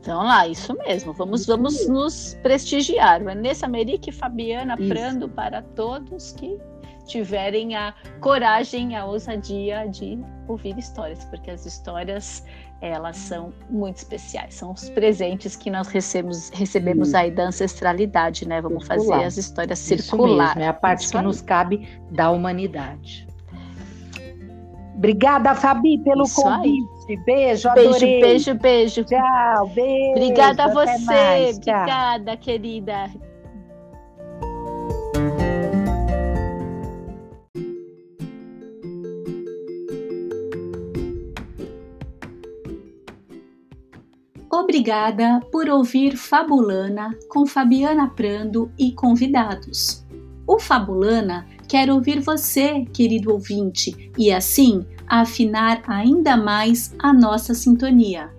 Então 0.00 0.22
lá, 0.22 0.48
isso 0.48 0.74
mesmo. 0.78 1.12
Vamos, 1.12 1.46
vamos 1.46 1.86
nos 1.86 2.34
prestigiar. 2.42 3.22
Vanessa 3.22 3.68
Merique 3.68 4.10
e 4.10 4.12
Fabiana 4.12 4.74
isso. 4.78 4.88
Prando 4.88 5.28
para 5.28 5.62
todos 5.62 6.32
que 6.32 6.58
tiverem 7.06 7.74
a 7.74 7.94
coragem, 8.20 8.96
a 8.96 9.04
ousadia 9.04 9.86
de 9.88 10.18
ouvir 10.48 10.78
histórias, 10.78 11.24
porque 11.24 11.50
as 11.50 11.66
histórias 11.66 12.44
elas 12.80 13.16
são 13.16 13.52
muito 13.68 13.98
especiais, 13.98 14.54
são 14.54 14.72
os 14.72 14.88
presentes 14.88 15.54
que 15.54 15.70
nós 15.70 15.88
recebemos, 15.88 16.48
recebemos 16.50 17.14
aí 17.14 17.30
da 17.30 17.44
ancestralidade, 17.48 18.48
né? 18.48 18.60
Vamos 18.60 18.86
circular. 18.86 19.16
fazer 19.16 19.26
as 19.26 19.36
histórias 19.36 19.78
circular. 19.78 20.58
é 20.58 20.68
a 20.68 20.72
parte 20.72 21.02
Isso 21.02 21.10
que 21.10 21.18
aí. 21.18 21.24
nos 21.24 21.42
cabe 21.42 21.88
da 22.10 22.30
humanidade. 22.30 23.29
Obrigada, 25.00 25.54
Fabi, 25.54 25.96
pelo 26.04 26.24
Isso 26.24 26.42
convite. 26.42 26.86
Aí. 27.08 27.16
Beijo, 27.24 27.70
adorei. 27.70 28.20
Beijo, 28.20 28.54
beijo, 28.54 28.54
beijo. 28.60 29.04
Tchau, 29.04 29.68
beijo. 29.68 30.10
Obrigada 30.10 30.64
a 30.64 30.68
você. 30.68 31.04
Mais, 31.06 31.56
Obrigada, 31.56 32.36
querida. 32.36 33.10
Obrigada 44.52 45.40
por 45.50 45.66
ouvir 45.70 46.14
Fabulana 46.14 47.16
com 47.30 47.46
Fabiana 47.46 48.10
Prando 48.10 48.70
e 48.78 48.92
convidados. 48.92 50.06
O 50.46 50.58
Fabulana 50.58 51.46
quer 51.70 51.88
ouvir 51.88 52.18
você, 52.18 52.84
querido 52.92 53.32
ouvinte, 53.32 54.10
e 54.18 54.32
assim 54.32 54.84
afinar 55.06 55.80
ainda 55.86 56.36
mais 56.36 56.92
a 56.98 57.12
nossa 57.12 57.54
sintonia. 57.54 58.34